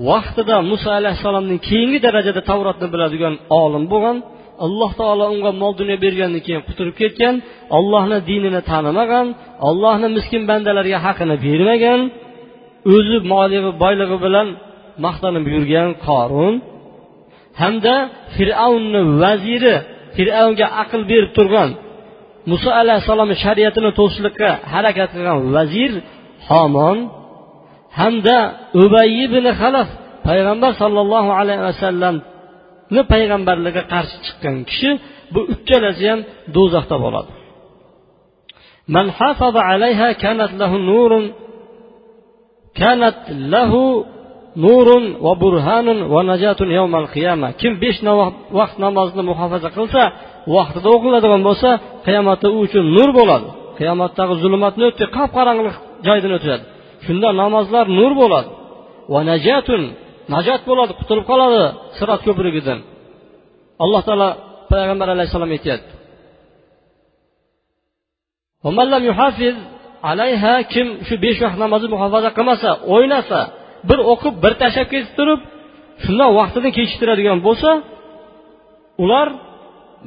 vaqtida 0.09 0.55
muso 0.71 0.89
alayhissalomning 0.99 1.59
keyingi 1.67 1.99
darajada 2.05 2.41
tavrotni 2.49 2.87
biladigan 2.93 3.33
olim 3.63 3.83
bo'lgan 3.93 4.17
alloh 4.65 4.91
taolo 4.99 5.25
unga 5.33 5.51
mol 5.61 5.73
dunyo 5.79 5.95
bergandan 6.05 6.41
keyin 6.45 6.61
quturib 6.67 6.95
ketgan 7.01 7.35
ollohni 7.77 8.17
dinini 8.29 8.61
tanimagan 8.71 9.27
ollohni 9.69 10.07
miskin 10.17 10.43
bandalarga 10.49 10.97
haqini 11.05 11.35
bermagan 11.45 11.99
o'zi 12.95 13.17
molig'i 13.33 13.71
boyligi 13.83 14.17
bilan 14.25 14.47
maqtanib 15.05 15.45
yurgan 15.53 15.89
qorun 16.07 16.53
hamda 17.60 17.94
fir'avnni 18.36 19.00
vaziri 19.22 19.74
fir'avnga 20.16 20.66
aql 20.82 21.00
berib 21.10 21.30
turgan 21.38 21.70
muso 22.50 22.70
alayhissalomni 22.80 23.36
shariatini 23.44 23.90
to'sishlikqa 23.98 24.50
harakat 24.72 25.08
qilgan 25.14 25.38
vazir 25.56 25.92
homon 26.48 26.98
hamda 27.98 28.38
ubay 28.82 29.10
ibn 29.26 29.44
halaf 29.60 29.88
payg'ambar 30.28 30.72
sollallohu 30.82 31.30
alayhi 31.40 31.62
vasallamni 31.70 33.02
payg'ambarligiga 33.12 33.82
qarshi 33.92 34.16
chiqqan 34.26 34.56
kishi 34.70 34.90
bu 35.34 35.40
uchalasi 35.54 36.04
ham 36.10 36.20
do'zaxda 36.56 36.96
bo'ladi 37.04 37.30
من 38.96 39.06
حافظ 39.18 39.56
عليها 39.56 40.08
كانت 40.12 40.52
له 40.60 40.72
نور 40.90 41.30
كانت 42.74 43.18
له 43.30 43.72
nurun 44.63 45.05
va 45.25 45.33
burhanun 45.43 45.99
va 46.13 46.21
najatun 46.31 46.69
yavmal 46.77 47.07
qiyama. 47.15 47.47
Kim 47.61 47.73
besh 47.83 47.99
vaqt 48.59 48.75
namozini 48.85 49.23
muhofaza 49.31 49.69
qilsa 49.77 50.03
vaqtida 50.55 50.87
o'qiladigan 50.95 51.41
bo'lsa 51.47 51.69
qiyomatda 52.05 52.47
u 52.55 52.57
uchun 52.65 52.85
nur 52.97 53.09
bo'ladi. 53.19 53.47
Qiyomatdagi 53.79 54.33
zulmatni 54.43 54.83
o'tib 54.89 55.09
qop 55.17 55.29
qorong'ulik 55.37 55.75
joydan 56.07 56.31
o'tadi. 56.37 56.63
Shunda 57.05 57.29
namozlar 57.41 57.85
nur 57.99 58.11
bo'ladi. 58.21 58.49
Va 59.13 59.19
najatun 59.31 59.81
najot 60.33 60.61
bo'ladi 60.69 60.93
qutulib 60.99 61.25
qoladi 61.31 61.61
sirat 61.97 62.21
ko'prigidan. 62.27 62.79
Alloh 63.83 64.01
taolo 64.07 64.29
payg'ambar 64.71 65.07
alayhissalom 65.15 65.51
aytyapti. 65.57 65.91
Kim 70.73 70.87
shu 71.07 71.15
besh 71.25 71.39
vaqt 71.45 71.57
namozni 71.63 71.87
muhofaza 71.95 72.29
qilmasa 72.37 72.69
o'ynasa 72.95 73.39
bir 73.89 73.99
o'qib 74.11 74.35
bir 74.43 74.53
tashlab 74.61 74.87
ketib 74.93 75.13
turib 75.19 75.41
shundoq 76.03 76.31
vaqtini 76.39 76.69
kechiktiradigan 76.77 77.39
bo'lsa 77.47 77.69
ular 79.03 79.27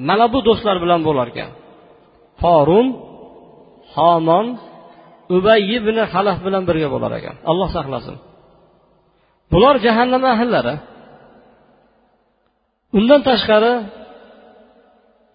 mana 0.09 0.27
bu 0.35 0.39
do'stlar 0.49 0.77
bilan 0.85 1.01
bo'lar 1.09 1.27
ekan. 1.33 1.51
Qorun 2.43 2.87
homon 3.95 4.47
ubay 5.37 5.61
ibn 5.77 5.97
halaf 6.13 6.39
bilan 6.47 6.63
birga 6.69 6.89
bo'lar 6.95 7.13
ekan. 7.19 7.37
Alloh 7.51 7.69
saqlasin. 7.77 8.17
Bular 9.53 9.75
jahannam 9.87 10.23
ahillari. 10.35 10.75
Undan 12.99 13.21
tashqari 13.29 13.73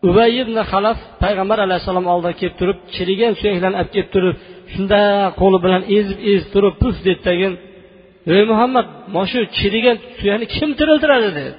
ubay 0.09 0.31
ibn 0.43 0.55
halaf 0.71 0.99
payg'ambar 1.23 1.59
alayhissalom 1.65 2.05
oldiga 2.13 2.33
kelib 2.39 2.55
turib 2.59 2.77
chirigan 2.95 3.33
suyaklarni 3.39 3.77
olib 3.81 3.91
kelib 3.95 4.09
turib 4.15 4.35
shunda 4.73 4.99
qo'li 5.41 5.57
bilan 5.65 5.81
ezib 5.97 6.19
ezib 6.31 6.49
turib 6.55 6.75
puf 6.81 6.95
dedi 7.07 7.21
tagin 7.27 7.53
ey 8.31 8.43
muhammad 8.51 8.87
mana 9.13 9.27
shu 9.31 9.39
chirigan 9.57 9.97
tuyani 10.19 10.45
kim 10.55 10.69
tiriltiradi 10.79 11.29
dedi. 11.37 11.51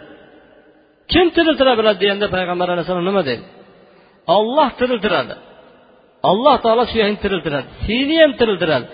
Kim 1.12 1.26
tiriltira 1.36 1.72
biladi 1.78 1.98
deganda 2.02 2.26
payg'ambar 2.36 2.68
alayhissalom 2.72 3.06
nima 3.10 3.22
dedi 3.30 3.44
olloh 4.36 4.68
tiriltiradi. 4.80 5.34
Alloh 6.30 6.56
taolo 6.64 6.84
suyakni 6.92 7.18
tiriltiradi. 7.24 7.68
Seni 7.86 8.16
ham 8.22 8.32
tiriltiradi. 8.40 8.86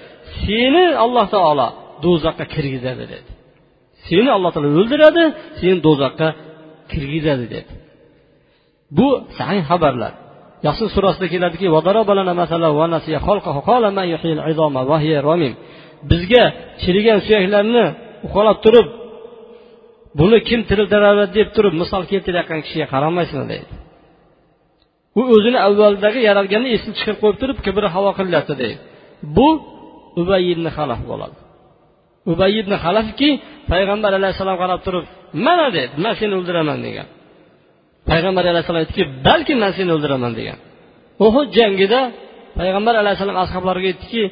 Seni 0.42 0.84
alloh 1.04 1.26
taolo 1.34 1.68
do'zaxga 2.04 2.44
kirgizadi 2.54 3.04
dedi. 3.12 3.30
Seni 4.08 4.30
alloh 4.36 4.50
taolo 4.54 4.68
o'ldiradi 4.80 5.24
seni 5.60 5.78
do'zaxga 5.86 6.28
kirgizadi 6.92 7.46
dedi. 7.54 7.72
Bu 8.96 9.08
sahih 9.38 9.62
xabarlar. 9.70 10.12
Yasin 10.66 10.88
surasida 10.94 11.26
keladiki 11.34 11.66
bizga 16.10 16.44
chirigan 16.82 17.18
suyaklarni 17.26 17.84
uxlab 18.26 18.58
turib 18.64 18.86
buni 20.18 20.38
kim 20.48 20.60
tiriltiradi? 20.68 21.24
deb 21.36 21.48
turib 21.56 21.74
misol 21.82 22.02
keltirayotgan 22.10 22.60
kishiga 22.64 22.86
qaramaysan 22.94 23.42
deydi. 23.52 23.72
U 25.20 25.22
o'zini 25.34 25.58
avvaldagi 25.68 26.20
yaralganni 26.28 26.68
esini 26.76 26.94
chiqarib 26.98 27.18
qo'yib 27.22 27.38
turib 27.42 27.58
kibri 27.66 27.88
havo 27.94 28.10
qilyapti 28.18 28.54
deydi. 28.62 28.80
Bu 29.36 29.48
ubay 30.20 30.42
ibn 30.54 30.66
halaf 30.76 31.00
bo'ladi. 31.10 31.36
Ubay 32.32 32.52
ibn 32.60 32.72
halafki 32.84 33.30
payg'ambar 33.70 34.12
alayhissalom 34.18 34.56
qarab 34.62 34.80
turib 34.86 35.04
mana 35.46 35.66
dedi 35.76 35.92
man 36.04 36.14
seni 36.20 36.32
o'ldiraman 36.38 36.78
degan. 36.86 37.06
Payg'ambar 38.10 38.44
alayhissalom 38.52 38.80
aytdiki 38.82 39.04
balki 39.28 39.54
man 39.62 39.72
seni 39.78 39.90
o'ldiraman 39.96 40.32
degan. 40.38 40.58
Uhud 41.26 41.48
jangida 41.58 42.00
payg'ambar 42.58 42.94
alayhissalom 43.02 43.36
ashoblariga 43.44 43.88
aytdiki 43.92 44.22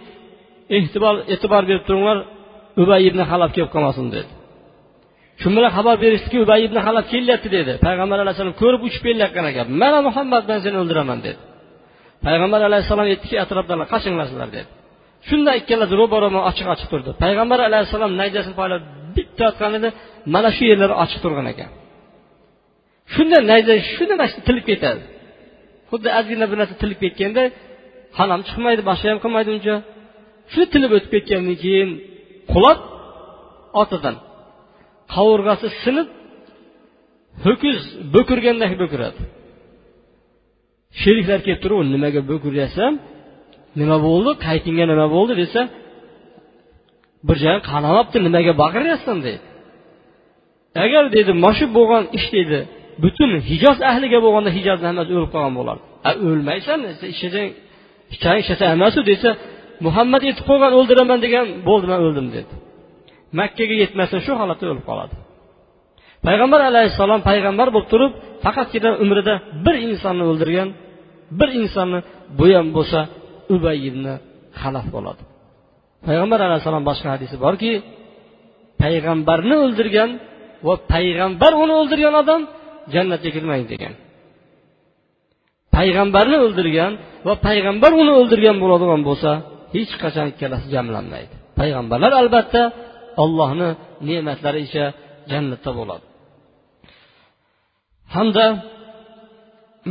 ehtibor 0.76 1.14
e'tibor 1.32 1.62
berib 1.68 1.84
turinglar 1.88 2.18
ubay 2.82 3.00
ibn 3.08 3.20
halab 3.30 3.50
kelib 3.56 3.70
qolmasin 3.74 4.06
dedi. 4.16 4.30
Shu 5.40 5.48
bilan 5.56 5.70
xabar 5.76 5.96
berishdiki 6.04 6.38
ubay 6.44 6.60
ibn 6.66 6.76
halab 6.86 7.06
kelyapti 7.12 7.48
dedi. 7.56 7.72
Payg'ambar 7.86 8.18
alayhissalom 8.24 8.54
ko'rib 8.62 8.80
uchib 8.88 9.02
kelayotgan 9.06 9.44
ekan 9.50 9.66
mana 9.82 9.98
muhammad 10.08 10.42
man 10.50 10.58
seni 10.64 10.76
o'ldiraman 10.82 11.18
dedi. 11.26 11.40
Payg'ambar 12.26 12.60
alayhissalom 12.68 13.06
aytdiki 13.12 13.36
atrofdalar 13.44 13.86
qachinglar 13.94 14.26
sizlar 14.30 14.48
dedi. 14.56 14.68
Shunda 15.28 15.50
ikkalasi 15.60 15.94
ro'baroma 16.00 16.40
ochiq 16.50 16.66
ochiq 16.74 16.88
turdi. 16.92 17.10
Payg'ambar 17.24 17.58
alayhissalom 17.68 18.12
nayjasini 18.20 18.54
poylab 18.60 18.82
bitta 19.16 19.44
otgan 19.50 19.72
edi 19.78 19.88
mana 20.34 20.48
shu 20.56 20.62
yerlari 20.70 20.94
ochiq 21.02 21.18
turgan 21.24 21.46
ekan. 21.52 21.70
Shunda 23.14 23.38
nayza 23.50 23.74
shu 23.92 24.02
nima 24.10 24.26
tilib 24.46 24.64
ketadi. 24.70 25.02
Xuddi 25.90 26.08
ozgina 26.18 26.44
bir 26.50 26.56
narsa 26.60 26.74
tilib 26.82 26.98
ketganda 27.04 27.42
ham 28.18 28.40
chiqmaydi 28.48 28.82
boshqa 28.90 29.06
ham 29.12 29.18
qilmaydi 29.24 29.50
uncha. 29.56 29.74
Shu 30.52 30.62
tilib 30.72 30.90
o'tib 30.96 31.10
ketgandan 31.14 31.56
keyin 31.64 31.90
qulab 32.52 32.80
otidan 33.82 34.16
qovurg'asi 35.14 35.66
sinib 35.82 36.08
ho'kiz 37.44 37.78
bo'kirgandek 38.14 38.72
bo'kiradi. 38.82 39.20
Sheriklar 41.02 41.40
kelib 41.46 41.60
turib 41.64 41.78
nimaga 41.94 42.20
bo'kiryapsan 42.30 42.92
nima 43.80 43.96
bo'ldi? 44.06 44.30
Qaytingga 44.46 44.84
nima 44.92 45.06
bo'ldi? 45.14 45.34
desa 45.42 45.60
bir 47.28 47.36
joyim 47.42 47.62
qanamabdi 47.70 48.16
nimaga 48.26 48.52
baqiryapsan 48.62 49.18
deydi. 49.26 49.44
Agar 50.84 51.04
deydi 51.14 51.32
mana 51.44 51.54
shu 51.58 51.66
bo'lgan 51.78 52.04
ish 52.18 52.28
deydi 52.36 52.58
butun 53.02 53.30
hijoz 53.50 53.78
ahliga 53.90 54.18
bo'lganda 54.24 54.50
hijozni 54.58 54.86
hammasi 54.90 55.10
o'lib 55.18 55.30
qolgan 55.34 55.54
bo'lardi. 55.58 55.82
A 56.08 56.10
o'lmaysan 56.28 56.78
ishlasang 57.14 57.48
ichsang 58.14 58.36
ishlasang 58.42 58.70
emasu 58.76 59.00
desa 59.10 59.30
muhammad 59.86 60.22
aytib 60.28 60.44
qo'ygan 60.50 60.72
o'ldiraman 60.78 61.18
degan 61.24 61.46
bo'ldi 61.68 61.86
man 61.92 62.00
o'ldim 62.06 62.26
dedi. 62.36 62.52
Makkaga 63.40 63.74
yetmasin 63.82 64.18
shu 64.26 64.32
holatda 64.40 64.64
o'lib 64.72 64.84
qoladi. 64.90 65.14
Payg'ambar 66.26 66.60
alayhissalom 66.70 67.20
payg'ambar 67.30 67.68
bo'lib 67.74 67.88
turib 67.92 68.12
faqatgina 68.44 68.90
umrida 69.04 69.34
bir 69.64 69.76
insonni 69.88 70.24
o'ldirgan 70.30 70.68
bir 71.38 71.48
insonni 71.60 71.98
bu 72.38 72.46
ham 72.56 72.66
bo'lsa 72.76 73.00
ubay 73.54 73.78
ibn 73.88 74.04
halaf 74.62 74.86
bo'ladi. 74.94 75.22
Payg'ambar 76.06 76.38
alayhissalom 76.46 76.84
boshqa 76.90 77.08
hadisi 77.14 77.36
borki 77.44 77.72
payg'ambarni 78.82 79.56
o'ldirgan 79.64 80.10
va 80.66 80.74
payg'ambar 80.92 81.52
uni 81.62 81.74
o'ldirgan 81.80 82.14
odam 82.22 82.40
jannatga 82.94 83.30
kirmaydi 83.36 83.66
degan. 83.74 83.94
Payg'ambarni 85.76 86.38
o'ldirgan 86.46 86.92
va 87.26 87.34
payg'ambar 87.46 87.92
uni 88.02 88.12
o'ldirgan 88.20 88.56
bo'ladigan 88.62 89.00
bo'lsa 89.08 89.32
hech 89.74 89.92
qachon 90.02 90.26
ikkalasi 90.32 90.66
jamlanmaydi. 90.74 91.34
Payg'ambarlar 91.58 92.12
albatta 92.22 92.62
ollohni 93.22 93.68
ne'matlari 94.08 94.60
ichra 94.66 94.86
jannatda 95.30 95.70
bo'ladi. 95.78 96.04
Hamda 98.14 98.46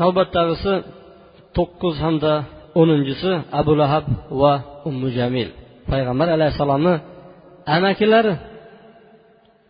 navbatdagisi 0.01 0.73
to'qqiz 1.57 1.95
hamda 2.05 2.33
o'ninchisi 2.79 3.31
abu 3.59 3.73
lahab 3.81 4.05
va 4.41 4.53
ummu 4.89 5.07
jamil. 5.17 5.49
Payg'ambar 5.91 6.27
alayhissalomni 6.35 6.93
amakilari 7.75 8.33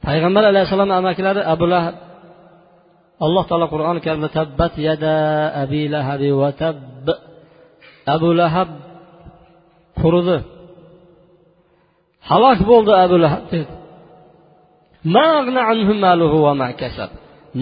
payg'ambar 0.05 0.43
alayhissalomni 0.51 0.95
amakilari 1.01 1.41
abu 1.53 1.65
lahab. 1.73 1.95
Alloh 3.25 3.43
taolo 3.49 3.67
qur'oni 3.73 3.99
karimda 4.05 4.29
tabbat 4.39 4.73
yada 4.87 5.15
abi 5.63 5.81
lahabi 5.93 6.29
va 6.41 6.49
tabb 6.61 7.07
abu 8.15 8.29
lahab 8.39 8.69
quridi. 10.01 10.37
Halok 12.29 12.59
bo'ldi 12.69 12.91
abu 13.03 13.15
lahab 13.23 13.45
dedi. 13.53 13.73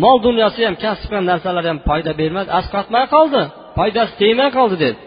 Mol 0.04 0.17
dunyosi 0.28 0.60
ham 0.67 0.76
kasb 0.84 1.04
qilgan 1.08 1.26
narsalari 1.32 1.67
ham 1.71 1.80
foyda 1.88 2.12
bermadi. 2.21 2.50
Asqatmay 2.60 3.06
qoldi. 3.15 3.41
Foydasi 3.78 4.13
tegmay 4.21 4.50
qoldi 4.58 4.76
dedi. 4.86 5.00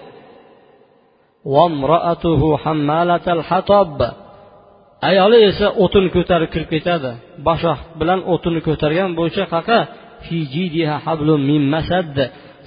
Ayoli 5.08 5.38
esa 5.50 5.66
o'tin 5.84 6.06
ko'tarib 6.14 6.48
kirib 6.54 6.68
ketadi. 6.74 7.10
Boshoq 7.46 7.78
bilan 8.00 8.20
o'tinni 8.32 8.60
ko'targan 8.68 9.10
bo'yicha 9.18 9.44
qaqa 9.54 9.78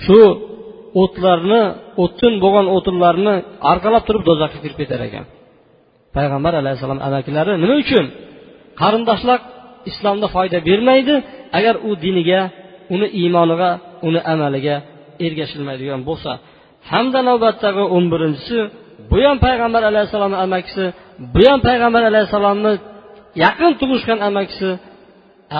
shu 0.05 0.19
o'tlarni 1.01 1.61
o'tin 2.03 2.33
bo'lgan 2.43 2.67
o'tinlarni 2.75 3.33
arqalab 3.71 4.03
turib 4.07 4.23
do'zaxga 4.29 4.59
kirib 4.63 4.77
ketar 4.81 5.01
ekan. 5.07 5.25
Payg'ambar 6.15 6.53
alayhissalom 6.61 6.99
amakilari 7.07 7.51
nima 7.63 7.75
uchun? 7.83 8.05
Qarindoshlar 8.81 9.39
islomda 9.89 10.27
foyda 10.35 10.57
bermaydi 10.69 11.15
agar 11.57 11.75
u 11.89 11.91
diniga 12.03 12.41
uni 12.93 13.07
iymoniga 13.21 13.69
uni 14.07 14.19
amaliga 14.33 14.75
ergashilmaydigan 15.25 16.01
bo'lsa. 16.09 16.31
Hamda 16.91 17.19
navbatdagi 17.29 17.83
o'n 17.95 18.05
birinchisi 18.13 18.57
bu 19.11 19.17
ham 19.25 19.37
payg'ambar 19.45 19.81
alayhissalomni 19.91 20.37
amakisi 20.45 20.85
bu 21.33 21.41
ham 21.49 21.59
payg'ambar 21.67 22.03
alayhissalomni 22.11 22.73
yaqin 23.43 23.71
tug'ishgan 23.81 24.19
amakisi 24.29 24.69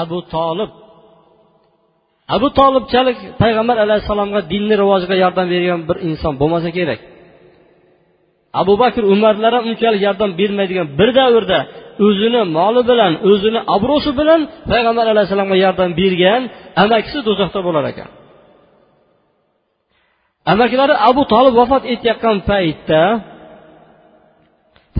abu 0.01 0.17
tolib 0.33 0.71
abu 2.35 2.47
tolibchalik 2.59 3.17
payg'ambar 3.41 3.77
alayhissalomga 3.85 4.39
dinni 4.51 4.75
rivojiga 4.81 5.15
yordam 5.23 5.47
bergan 5.53 5.81
bir 5.89 5.97
inson 6.09 6.33
bo'lmasa 6.41 6.69
kerak. 6.77 6.99
Abu 8.61 8.73
bakr 8.81 9.03
umarlar 9.13 9.51
ham 9.57 9.63
unchalik 9.71 10.01
yordam 10.07 10.29
bermaydigan 10.39 10.87
bir 10.99 11.09
davrda 11.19 11.59
o'zini 12.07 12.41
moli 12.57 12.81
bilan 12.89 13.13
o'zini 13.29 13.59
obro'si 13.75 14.11
bilan 14.19 14.41
payg'ambar 14.71 15.05
alayhissalomga 15.13 15.57
yordam 15.65 15.89
bergan 16.01 16.41
amakisi 16.83 17.19
do'zaxda 17.27 17.59
bo'lar 17.67 17.83
ekan. 17.91 18.09
Amakilari 20.51 20.95
abu 21.09 21.21
tolib 21.33 21.53
vafot 21.61 21.83
etayotgan 21.93 22.37
paytda 22.49 23.01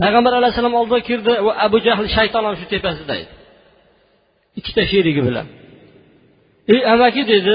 payg'ambar 0.00 0.32
alayhissalom 0.40 0.74
oldiga 0.80 1.00
kirdi 1.08 1.32
va 1.46 1.52
abu 1.66 1.76
jahl 1.86 2.06
shayton 2.16 2.42
ham 2.46 2.54
shu 2.60 2.66
tepasida 2.74 3.14
edi. 3.22 3.32
Ikkita 4.58 4.82
sherigi 4.92 5.22
bilan. 5.28 5.46
Ey 6.72 6.80
amaki 6.92 7.22
dedi 7.32 7.54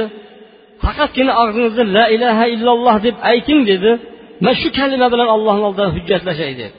faqatgina 0.84 1.34
og'zingizni 1.44 1.86
la 1.98 2.06
ilaha 2.16 2.46
illalloh 2.56 2.96
deb 3.08 3.16
ayting 3.32 3.62
dedi. 3.72 3.92
Man 4.46 4.54
shu 4.62 4.68
kalima 4.80 5.08
bilan 5.14 5.28
allohni 5.36 5.64
oldida 5.70 5.88
hujjatlashay 5.96 6.54
dedi. 6.62 6.76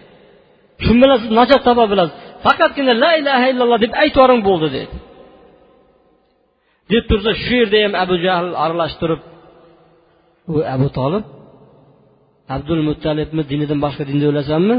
Shu 0.84 0.92
bilan 1.02 1.18
siz 1.22 1.30
najot 1.38 1.60
topa 1.68 1.84
bilasiz. 1.92 2.14
Faqatgina 2.46 2.92
la 3.04 3.10
ilaha 3.20 3.46
illalloh 3.52 3.78
deb 3.84 3.92
aytvoring 4.02 4.40
bo'ldi 4.48 4.68
dedi. 4.76 4.96
Deb 6.92 7.04
tursa 7.10 7.30
shu 7.44 7.54
yerda 7.60 7.78
ham 7.84 7.94
abu 8.04 8.14
jahl 8.24 8.48
aralashib 8.64 8.98
turib 9.02 9.20
u 10.52 10.54
abu 10.74 10.88
tolib 10.98 11.24
abdul 12.56 12.82
muttalibni 12.88 13.42
dinidan 13.50 13.78
boshqa 13.84 14.02
dinda 14.10 14.26
o'lasanmi 14.32 14.76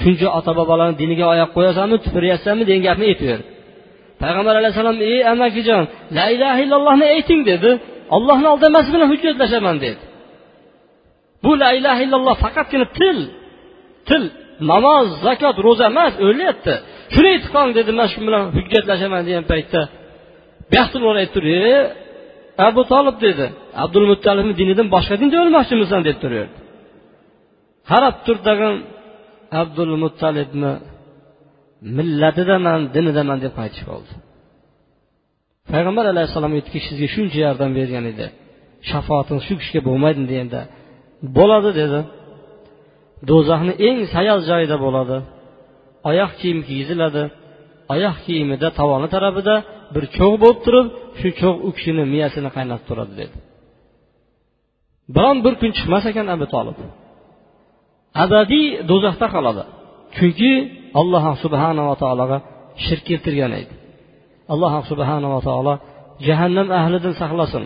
shuncha 0.00 0.28
ota 0.38 0.52
bobolarni 0.60 0.96
diniga 1.02 1.24
oyoq 1.34 1.50
qo'yasanmi 1.56 1.96
tupuryapsanmi 2.04 2.62
degan 2.68 2.82
gapni 2.88 3.04
aytaverdi 3.12 3.55
payg'ambar 4.22 4.54
alayhissalom 4.60 4.96
ey 5.10 5.20
amakijon 5.32 5.84
la 6.16 6.24
ilaha 6.34 6.58
illallohni 6.64 7.06
ayting 7.14 7.40
dedi. 7.50 7.70
Ollohni 8.16 8.48
oldida 8.52 8.68
bilan 8.94 9.08
hujjatlashaman 9.12 9.76
dedi. 9.84 10.02
Bu 11.44 11.52
la 11.62 11.70
ilaha 11.78 12.00
illalloh 12.06 12.36
faqatgina 12.44 12.86
til 12.98 13.18
til 14.08 14.22
namoz 14.70 15.08
zakot 15.26 15.56
ro'za 15.66 15.86
emas 15.92 16.14
o'lyapti 16.26 16.74
shuni 17.14 17.28
aytib 17.34 17.50
qoling 17.54 17.74
dedi 17.78 17.90
man 17.98 18.06
shu 18.12 18.18
bilan 18.28 18.42
hujjatlashaman 18.56 19.22
degan 19.28 19.44
paytda 19.52 19.80
buyoqdan 20.70 21.16
aytib 21.22 21.34
turib 21.36 21.62
e 21.74 21.76
abu 22.68 22.82
tolib 22.92 23.16
dedi. 23.26 23.46
Abdul 23.84 24.06
muttalibni 24.12 24.54
dinidan 24.60 24.86
boshqa 24.94 25.14
dinda 25.20 25.36
o'lmoqchimisan 25.42 26.00
deb 26.08 26.16
turaverdi 26.22 26.58
qarab 27.90 28.16
tur 28.26 28.36
tag'in 28.48 28.74
abdul 29.62 29.92
muttalibni 30.02 30.72
millatidaman 31.96 32.80
dinidaman 32.94 33.38
deb 33.44 33.52
qaytishib 33.58 33.88
oldi. 33.96 34.12
Payg'ambar 35.72 36.04
alayhissalom 36.12 36.52
aytdiki 36.58 36.80
sizga 36.88 37.08
shuncha 37.14 37.38
yordam 37.46 37.70
bergan 37.78 38.04
edi. 38.12 38.26
Shafoatingiz 38.90 39.44
shu 39.48 39.54
kishiga 39.60 39.80
bo'lmaydi 39.88 40.22
deganda 40.30 40.60
bo'ladi 41.38 41.70
dedi. 41.80 42.00
Do'zaxni 43.30 43.72
eng 43.88 43.98
sayoz 44.14 44.40
joyida 44.50 44.76
bo'ladi. 44.84 45.16
Oyoq 46.10 46.32
kiyim 46.40 46.60
kiygiziladi 46.66 47.22
oyoq 47.94 48.16
kiyimida 48.24 48.68
tovoni 48.78 49.08
tarafida 49.14 49.54
bir 49.94 50.04
cho'g' 50.16 50.36
bo'lib 50.42 50.60
turib 50.66 50.86
shu 51.20 51.28
cho'g' 51.40 51.58
u 51.68 51.70
kishini 51.76 52.04
miyasini 52.12 52.50
qaynatib 52.56 52.86
turadi 52.90 53.14
dedi. 53.20 53.36
Biron 55.14 55.38
bir 55.44 55.54
kun 55.60 55.70
chiqmas 55.78 56.04
ekan 56.10 56.26
abu 56.34 56.46
tolib. 56.54 56.78
Abadiy 58.24 58.66
do'zaxda 58.90 59.26
qoladi. 59.34 59.62
Chunki 60.16 60.52
alloh 61.00 61.24
subhanava 61.44 61.94
taologa 62.02 62.36
shirk 62.84 63.02
keltirgan 63.08 63.52
edi. 63.60 63.74
Alloh 64.52 64.72
subhanava 64.90 65.38
taolo 65.48 65.74
jahannam 66.26 66.68
ahlidan 66.80 67.14
saqlasin. 67.22 67.64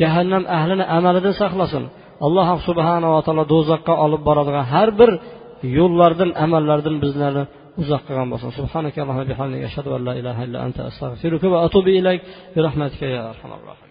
Jahannam 0.00 0.42
ahlini 0.56 0.84
amalidan 0.96 1.34
saqlasin. 1.42 1.84
Alloh 2.26 2.48
subhanava 2.68 3.18
taolo 3.26 3.44
do'zaxga 3.54 3.94
olib 4.04 4.22
boradigan 4.28 4.64
har 4.74 4.88
bir 5.00 5.10
yo'llardan 5.78 6.30
amallardan 6.44 6.96
bizlarni 7.04 7.44
uzoq 7.80 8.02
qilgan 8.06 8.28
bo'lsin. 8.32 8.50
Subhanaka 8.58 9.00
ashhadu 9.68 9.90
an 9.96 10.02
la 10.08 10.12
ilaha 10.20 10.40
illa 10.46 10.58
anta 10.66 10.80
astag'firuka 10.90 11.46
va 11.52 11.58
atubu 11.66 11.90
ilayk. 12.00 12.20
Bi 12.54 12.60
rahmatika 12.66 13.06
ya 13.16 13.22
arhamar 13.32 13.60
rohim 13.70 13.83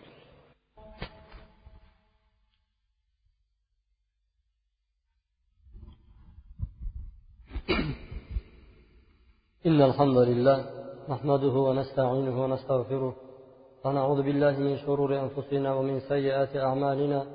إن 9.67 9.81
الحمد 9.81 10.17
لله 10.17 10.65
نحمده 11.09 11.55
ونستعينه 11.67 12.43
ونستغفره 12.43 13.13
ونعوذ 13.85 14.21
بالله 14.21 14.59
من 14.59 14.77
شرور 14.77 15.19
أنفسنا 15.19 15.73
ومن 15.75 15.99
سيئات 15.99 16.55
أعمالنا 16.55 17.25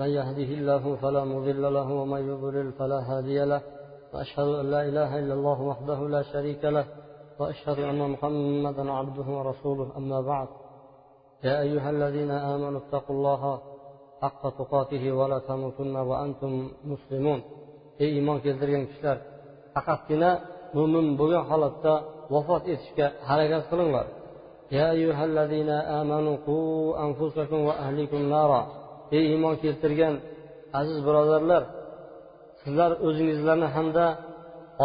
من 0.00 0.06
يهده 0.06 0.50
الله 0.58 0.96
فلا 0.96 1.24
مضل 1.24 1.74
له 1.74 1.92
ومن 1.92 2.28
يضلل 2.28 2.72
فلا 2.72 2.98
هادي 3.10 3.44
له 3.44 3.60
وأشهد 4.12 4.48
أن 4.48 4.70
لا 4.70 4.88
إله 4.88 5.18
إلا 5.18 5.34
الله 5.34 5.62
وحده 5.62 6.08
لا 6.08 6.22
شريك 6.22 6.64
له 6.64 6.86
وأشهد 7.38 7.78
أن 7.78 8.10
محمدا 8.10 8.92
عبده 8.92 9.28
ورسوله 9.38 9.96
أما 9.96 10.20
بعد. 10.20 10.48
يا 11.44 11.60
أيها 11.60 11.90
الذين 11.90 12.30
آمنوا 12.30 12.80
اتقوا 12.80 13.16
الله 13.16 13.60
حق 14.22 14.42
تقاته 14.58 15.12
ولا 15.12 15.38
تموتن 15.38 15.96
وأنتم 15.96 16.70
مسلمون. 16.84 17.40
ey 18.00 18.10
iymon 18.16 18.38
keltirgan 18.44 18.84
kishilar 18.90 19.18
faqatgina 19.74 20.30
mo'min 20.76 21.06
bo'lgan 21.20 21.44
holatda 21.50 21.94
vafot 22.34 22.62
etishga 22.72 23.06
harakat 23.28 23.62
qilinglar. 23.70 24.06
Ey 29.16 29.24
iymon 29.32 29.54
keltirgan 29.62 30.14
aziz 30.80 30.98
birodarlar 31.06 31.62
sizlar 32.62 32.90
o'zingizlarni 33.06 33.68
hamda 33.76 34.04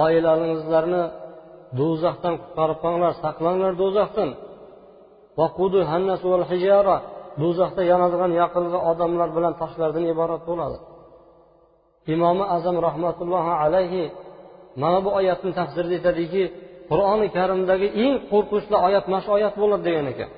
oilalaringizlarni 0.04 1.04
do'zaxdan 1.80 2.36
qutqarib 2.42 2.78
qolinglar 2.84 3.14
saqlanglar 3.24 3.74
do'zaxdan. 3.82 4.30
Do'zaxda 7.42 7.82
yonadigan 7.92 8.32
yoqilg'i 8.42 8.80
odamlar 8.92 9.30
bilan 9.38 9.54
toshlardan 9.62 10.06
iborat 10.14 10.44
bo'ladi. 10.50 10.78
Imomi 12.14 12.46
azam 12.56 12.78
rahmatullohi 12.88 13.54
alayhi 13.64 14.04
mana 14.82 14.98
bu 15.06 15.10
oyatni 15.20 15.52
tafsirida 15.60 15.94
aytadiki 15.98 16.44
qur'oni 16.92 17.28
karimdagi 17.38 17.88
eng 18.04 18.16
qo'rqinchli 18.32 18.78
oyat 18.88 19.06
mana 19.12 19.22
shu 19.26 19.30
oyat 19.38 19.54
bo'ladi 19.62 19.84
degan 19.90 20.06
ekan. 20.14 20.30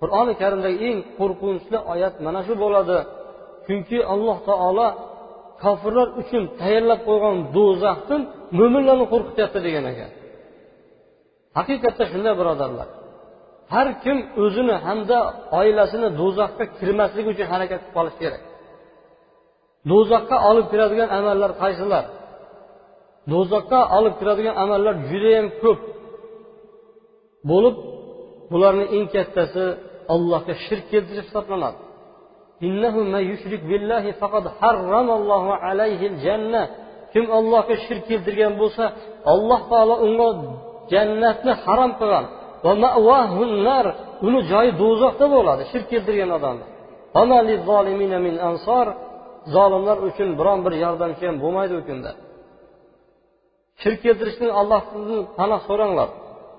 Qur'oni 0.00 0.32
karimdagi 0.42 0.78
eng 0.88 0.98
qo'rqinchli 1.18 1.78
oyat 1.92 2.14
mana 2.26 2.40
shu 2.46 2.54
bo'ladi. 2.64 2.98
Chunki 3.66 3.98
alloh 4.12 4.38
taolo 4.48 4.88
kofirlar 5.62 6.08
uchun 6.20 6.42
tayyorlab 6.60 7.00
qo'ygan 7.08 7.36
do'zaxdan 7.56 8.20
mo'minlarni 8.58 9.06
qo'rqityapti 9.12 9.58
degan 9.66 9.84
ekan. 9.92 10.10
Haqiqatda 11.58 12.04
shunday 12.12 12.34
birodarlar. 12.40 12.88
Har 13.74 13.88
kim 14.04 14.18
o'zini 14.44 14.76
hamda 14.86 15.18
oilasini 15.60 16.08
do'zaxga 16.20 16.64
kirmasligi 16.78 17.28
uchun 17.34 17.46
harakat 17.52 17.80
qilib 17.82 17.94
qolishi 17.96 18.18
kerak. 18.24 18.42
Do'zaxga 19.90 20.36
olib 20.50 20.66
kiradigan 20.72 21.08
amallar 21.18 21.50
qaysilar? 21.62 22.04
Do'zaxga 23.32 23.80
olib 23.96 24.14
kiradigan 24.20 24.54
amallar 24.64 24.94
judayam 25.10 25.46
ko'p. 25.62 25.80
Bo'lib 27.50 27.76
bularni 28.52 28.86
eng 28.96 29.06
kattasi 29.14 29.64
allohga 30.14 30.54
shirk 30.66 30.84
keltirish 30.92 31.26
hisoblanadi. 31.28 31.78
Kim 37.12 37.24
allohga 37.38 37.76
shirk 37.86 38.02
keltirgan 38.10 38.52
bo'lsa 38.60 38.84
alloh 39.32 39.60
taolo 39.70 39.94
unga 40.06 40.28
jannatni 40.92 41.52
harom 41.64 41.92
qilgan. 42.00 42.24
Uni 44.26 44.40
joyi 44.50 44.70
do'zaxda 44.82 45.26
bo'ladi 45.34 45.62
shirk 45.72 45.86
keltirgan 45.92 46.30
odamlar. 46.38 46.68
Zolimlar 49.54 49.98
uchun 50.08 50.28
biron 50.38 50.58
bir 50.64 50.74
yordamchi 50.84 51.22
ham 51.28 51.36
bo'lmaydi 51.42 51.74
u 51.80 51.82
kunda. 51.88 52.10
Shirk 53.82 53.98
keltirishdan 54.04 54.50
allohdan 54.60 55.22
panoh 55.38 55.60
so'ranglar. 55.68 56.08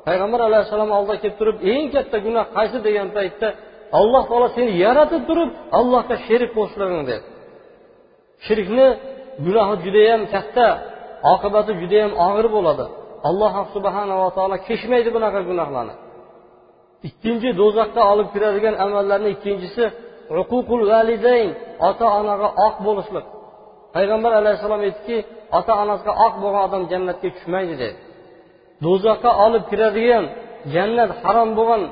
Payg'ambar 0.07 0.39
alayhissalom 0.49 0.89
oldiga 0.97 1.17
kelib 1.23 1.37
turib 1.41 1.57
eng 1.73 1.85
katta 1.95 2.17
gunoh 2.25 2.45
qaysi 2.57 2.77
degan 2.87 3.07
paytda 3.17 3.47
alloh 3.99 4.23
taolo 4.29 4.47
seni 4.57 4.71
yaratib 4.85 5.21
turib 5.29 5.49
allohga 5.79 6.15
sherik 6.27 6.51
qo'shilgin 6.57 7.03
dedi 7.09 7.25
shirkni 8.45 8.87
gunohi 9.45 9.75
judayam 9.85 10.21
katta 10.33 10.67
oqibati 11.33 11.71
judayam 11.81 12.11
og'ir 12.27 12.47
bo'ladi. 12.55 12.85
Alloh 13.29 13.53
subhanava 13.75 14.27
taolo 14.37 14.57
kechmaydi 14.67 15.09
bunaqa 15.15 15.39
gunohlarni. 15.49 15.95
Ikkinchi 17.07 17.49
do'zaxga 17.61 18.01
olib 18.13 18.27
kiradigan 18.33 18.75
amallarni 18.85 19.29
ikkinchisi 19.35 19.85
uququl 20.41 20.81
validayn 20.91 21.49
ota 21.89 22.05
onaga 22.19 22.47
oq 22.67 22.75
bo'lishlik. 22.87 23.25
Payg'ambar 23.97 24.31
alayhissalom 24.41 24.81
aytdiki 24.87 25.17
ota 25.57 25.73
onasiga 25.83 26.13
oq 26.25 26.33
bo'lgan 26.43 26.61
odam 26.67 26.83
jannatga 26.91 27.29
tushmaydi 27.35 27.75
dedi. 27.83 27.97
Do'zaxga 28.85 29.31
olib 29.45 29.63
kiradigan 29.71 30.25
jannat 30.73 31.11
harom 31.21 31.49
bo'lgan 31.59 31.83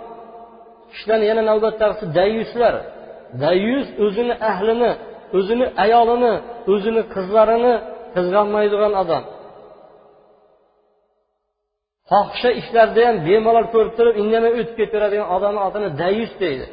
kishilarni 0.91 1.26
yana 1.32 1.43
navbatdagisi 1.49 2.06
dayyuslar 2.20 2.74
dayyus 3.43 3.88
o'zini 4.06 4.34
ahlini 4.51 4.91
o'zini 5.38 5.66
ayolini 5.84 6.34
o'zini 6.74 7.01
qizlarini 7.14 7.74
qizg'anmaydigan 8.16 8.93
odam. 9.03 9.24
Fohisha 12.10 12.49
ishlarda 12.62 13.01
ham 13.08 13.16
bemalol 13.28 13.66
ko'rib 13.74 13.93
turib 13.97 14.16
indamay 14.22 14.51
o'tib 14.60 14.76
ketaveradigan 14.80 15.28
odamni 15.36 15.62
otini 15.68 15.89
dayus 16.01 16.34
deydi. 16.43 16.66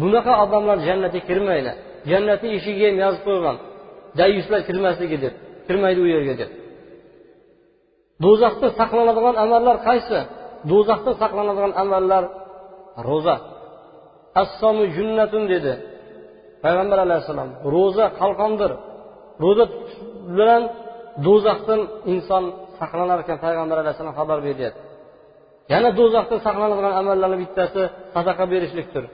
Bunaqa 0.00 0.32
odamlar 0.44 0.78
jannatga 0.88 1.20
kirmaydi. 1.28 1.72
Jannatni 2.10 2.48
eshigiga 2.56 2.86
ham 2.90 2.98
yozib 3.04 3.22
qo'ygan. 3.28 3.56
Dayuslar 4.20 4.60
kirmasligi 4.68 5.16
deb 5.24 5.34
kirmaydi 5.66 6.00
u 6.04 6.08
yerga 6.14 6.34
deb. 6.40 6.50
Do'zaxda 8.24 8.68
saqlanadigan 8.80 9.36
amallar 9.44 9.76
qaysi? 9.88 10.18
Do'zaxda 10.70 11.12
saqlanadigan 11.22 11.72
amallar 11.82 12.24
ro'za. 13.08 13.36
Assomu 14.42 14.82
junnatun 14.96 15.42
dedi. 15.52 15.72
Payg'ambar 16.64 16.98
alayhissalom 17.06 17.50
ro'za 17.74 18.06
qalqondir. 18.20 18.72
Ro'za 19.44 19.64
tutish 19.72 19.96
bilan 20.38 20.62
do'zaxdan 21.26 21.80
inson 22.12 22.44
saqlanar 22.80 23.18
ekan 23.24 23.38
payg'ambar 23.44 23.76
alayhissalom 23.82 24.14
xabar 24.20 24.38
beryapti. 24.46 24.82
Yana 25.72 25.90
do'zaxdan 26.00 26.38
saqlanadigan 26.46 26.94
amallarni 27.00 27.38
bittasi 27.44 27.82
sadaqa 28.14 28.44
berishlikdir. 28.52 29.04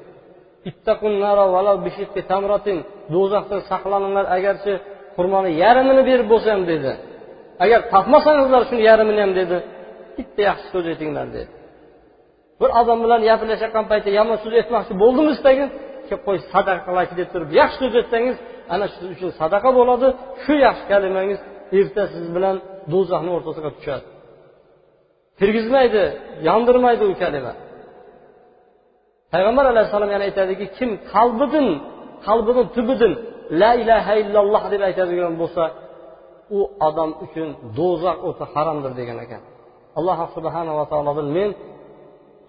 Do'zaxdan 3.14 3.60
saqlaninglar 3.70 4.26
agarchi 4.36 4.72
xurmoni 5.16 5.50
yarmini 5.64 6.02
berib 6.10 6.26
bo'lsam 6.32 6.60
dedi. 6.72 6.92
Agar 7.64 7.80
topmasangizlar 7.92 8.62
shuni 8.68 8.82
yarmini 8.90 9.20
ham 9.24 9.32
dedi. 9.40 9.56
Bitta 10.16 10.40
yaxshi 10.50 10.66
so'z 10.74 10.86
aytinglar 10.92 11.26
dedi. 11.36 11.50
Bir 12.60 12.70
odam 12.80 12.98
bilan 13.04 13.20
gaplashayotgan 13.28 13.84
paytda 13.90 14.10
yomon 14.18 14.36
so'z 14.42 14.54
aytmoqchi 14.60 14.92
bo'ldingiz 15.02 15.38
tagin 15.46 15.68
kelib 16.08 16.22
qo'y 16.26 16.38
sadaqa 16.52 16.82
qilaychi 16.88 17.14
deb 17.20 17.28
turib 17.32 17.50
yaxshi 17.60 17.78
so'z 17.82 17.94
aytsangiz 18.00 18.36
ana 18.74 18.86
siz 18.94 19.04
uchun 19.14 19.30
sadaqa 19.40 19.70
bo'ladi. 19.78 20.06
Shu 20.42 20.52
yaxshi 20.66 20.84
kalimangiz 20.92 21.40
erta 21.78 22.02
siz 22.14 22.24
bilan 22.36 22.56
do'zaxni 22.92 23.30
o'rtasiga 23.36 23.70
tushadi. 23.76 24.06
Kirgizmaydi 25.38 26.02
yondirmaydi 26.48 27.04
u 27.12 27.14
kalima. 27.22 27.52
Payg'ambar 29.32 29.64
alayhissalom 29.72 30.10
yana 30.14 30.24
aytadiki 30.28 30.66
kim 30.78 30.90
qalbidan 31.12 31.66
qalbini 32.26 32.62
tubidan 32.76 33.12
la 33.61 33.71
ilaha 33.81 34.13
illalloh 34.21 34.63
deb 34.73 34.81
aytadigan 34.89 35.33
bo'lsa 35.41 35.63
u 36.57 36.59
odam 36.87 37.11
uchun 37.25 37.49
do'zax 37.77 38.17
o'ti 38.29 38.43
haromdir 38.53 38.91
degan 38.99 39.17
ekan 39.25 39.41
alloh 39.99 40.17
subhanava 40.35 40.83
taolodan 40.91 41.27
men 41.37 41.49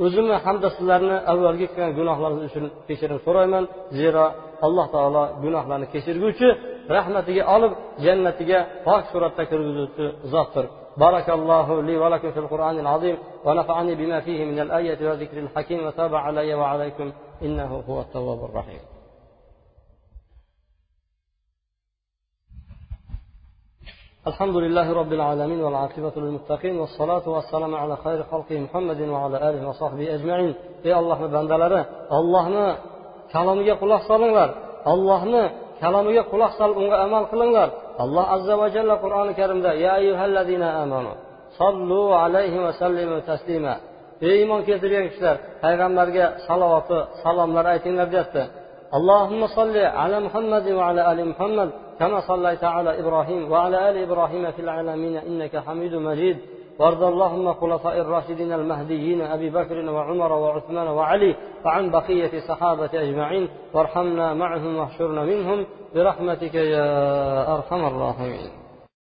o'zimni 0.05 0.37
hamda 0.45 0.69
sizlarni 0.77 1.17
avvalgi 1.33 1.67
qilgan 1.71 1.93
gunohlaringiz 1.99 2.45
uchun 2.51 2.65
kechirim 2.89 3.19
so'rayman 3.27 3.65
zero 3.99 4.25
alloh 4.67 4.87
taolo 4.95 5.23
gunohlarni 5.45 5.87
kechirguvchi 5.95 6.49
rahmatiga 6.97 7.43
olib 7.55 7.73
jannatiga 8.05 8.59
pok 8.87 9.03
suratda 9.13 9.43
kirgizuvchi 9.51 10.07
zotdir 10.35 10.67
بارك 11.05 11.31
الله 11.31 11.83
لي 11.83 11.97
ولكم 11.97 12.31
في 12.35 12.41
القرآن 12.45 12.79
العظيم 12.79 13.17
ونفعني 13.47 13.95
بما 13.95 14.21
فيه 14.21 14.45
من 14.45 14.59
الآية 14.61 15.09
والذكر 15.09 15.39
الحكيم 15.39 15.87
وتاب 15.87 16.15
علي 16.15 16.55
وعليكم 16.55 17.13
إنه 17.43 17.71
هو 17.89 18.01
التواب 18.01 18.45
الرحيم 18.45 18.92
الحمد 24.31 24.57
لله 24.57 24.93
رب 25.01 25.13
العالمين 25.13 25.61
والعاقبة 25.65 26.13
للمتقين 26.17 26.79
والصلاة 26.81 27.27
والسلام 27.35 27.75
على 27.75 27.97
خير 28.05 28.23
خلقه 28.33 28.57
محمد 28.67 29.01
وعلى 29.01 29.37
آله 29.49 29.69
وصحبه 29.69 30.15
أجمعين 30.15 30.55
ey 30.85 30.93
allohni 31.01 31.29
bandalari 31.37 31.81
ollohni 32.19 32.67
kalomiga 33.35 33.75
quloq 33.83 34.03
solinglar 34.11 34.51
ollohni 34.93 35.43
kalomiga 35.83 36.23
quloq 36.33 36.53
solib 36.61 36.77
unga 36.83 36.97
amal 37.07 37.25
qilinglar 37.33 37.69
alloh 38.03 38.25
azza 38.37 38.55
va 38.61 38.67
jalla 38.77 38.95
qur'oni 39.05 39.33
karimda 39.41 39.71
ya 39.85 39.91
ayyuhallazina 40.01 40.69
amanu 40.83 41.13
sollu 41.61 42.01
alayhi 42.25 42.59
va 42.65 42.73
sallimu 42.83 43.17
taslima 43.31 43.75
ey 44.27 44.35
iymon 44.41 44.61
keltirgan 44.69 45.05
kishilar 45.11 45.37
payg'ambarga 45.65 46.25
salovati 46.47 46.99
salomlar 47.23 47.65
aytinglar 47.75 48.09
deyapti 48.15 48.45
اللهم 48.99 49.43
صل 49.59 49.77
على 50.01 50.17
محمد 50.27 50.67
وعلى 50.79 51.01
آل 51.13 51.19
محمد 51.31 51.69
كما 52.04 52.20
صليت 52.20 52.64
على 52.64 53.00
إبراهيم 53.00 53.52
وعلى 53.52 53.90
آل 53.90 53.98
إبراهيم 53.98 54.52
في 54.52 54.62
العالمين 54.62 55.18
إنك 55.18 55.58
حميد 55.58 55.96
مجيد. 55.96 56.38
وارض 56.80 57.04
اللهم 57.04 57.54
خلفاء 57.54 58.02
الراشدين 58.02 58.54
المهديين 58.54 59.22
أبي 59.22 59.50
بكر 59.50 59.90
وعمر 59.90 60.32
وعثمان 60.34 60.88
وعلي 60.88 61.36
وعن 61.66 61.92
بقية 61.92 62.34
الصحابة 62.34 62.90
أجمعين. 62.94 63.50
وارحمنا 63.74 64.34
معهم 64.34 64.76
واحشرنا 64.76 65.24
منهم. 65.24 65.66
برحمتك 65.96 66.56
يا 66.56 67.56
أرحم 67.56 67.86
الراحمين. 67.86 68.63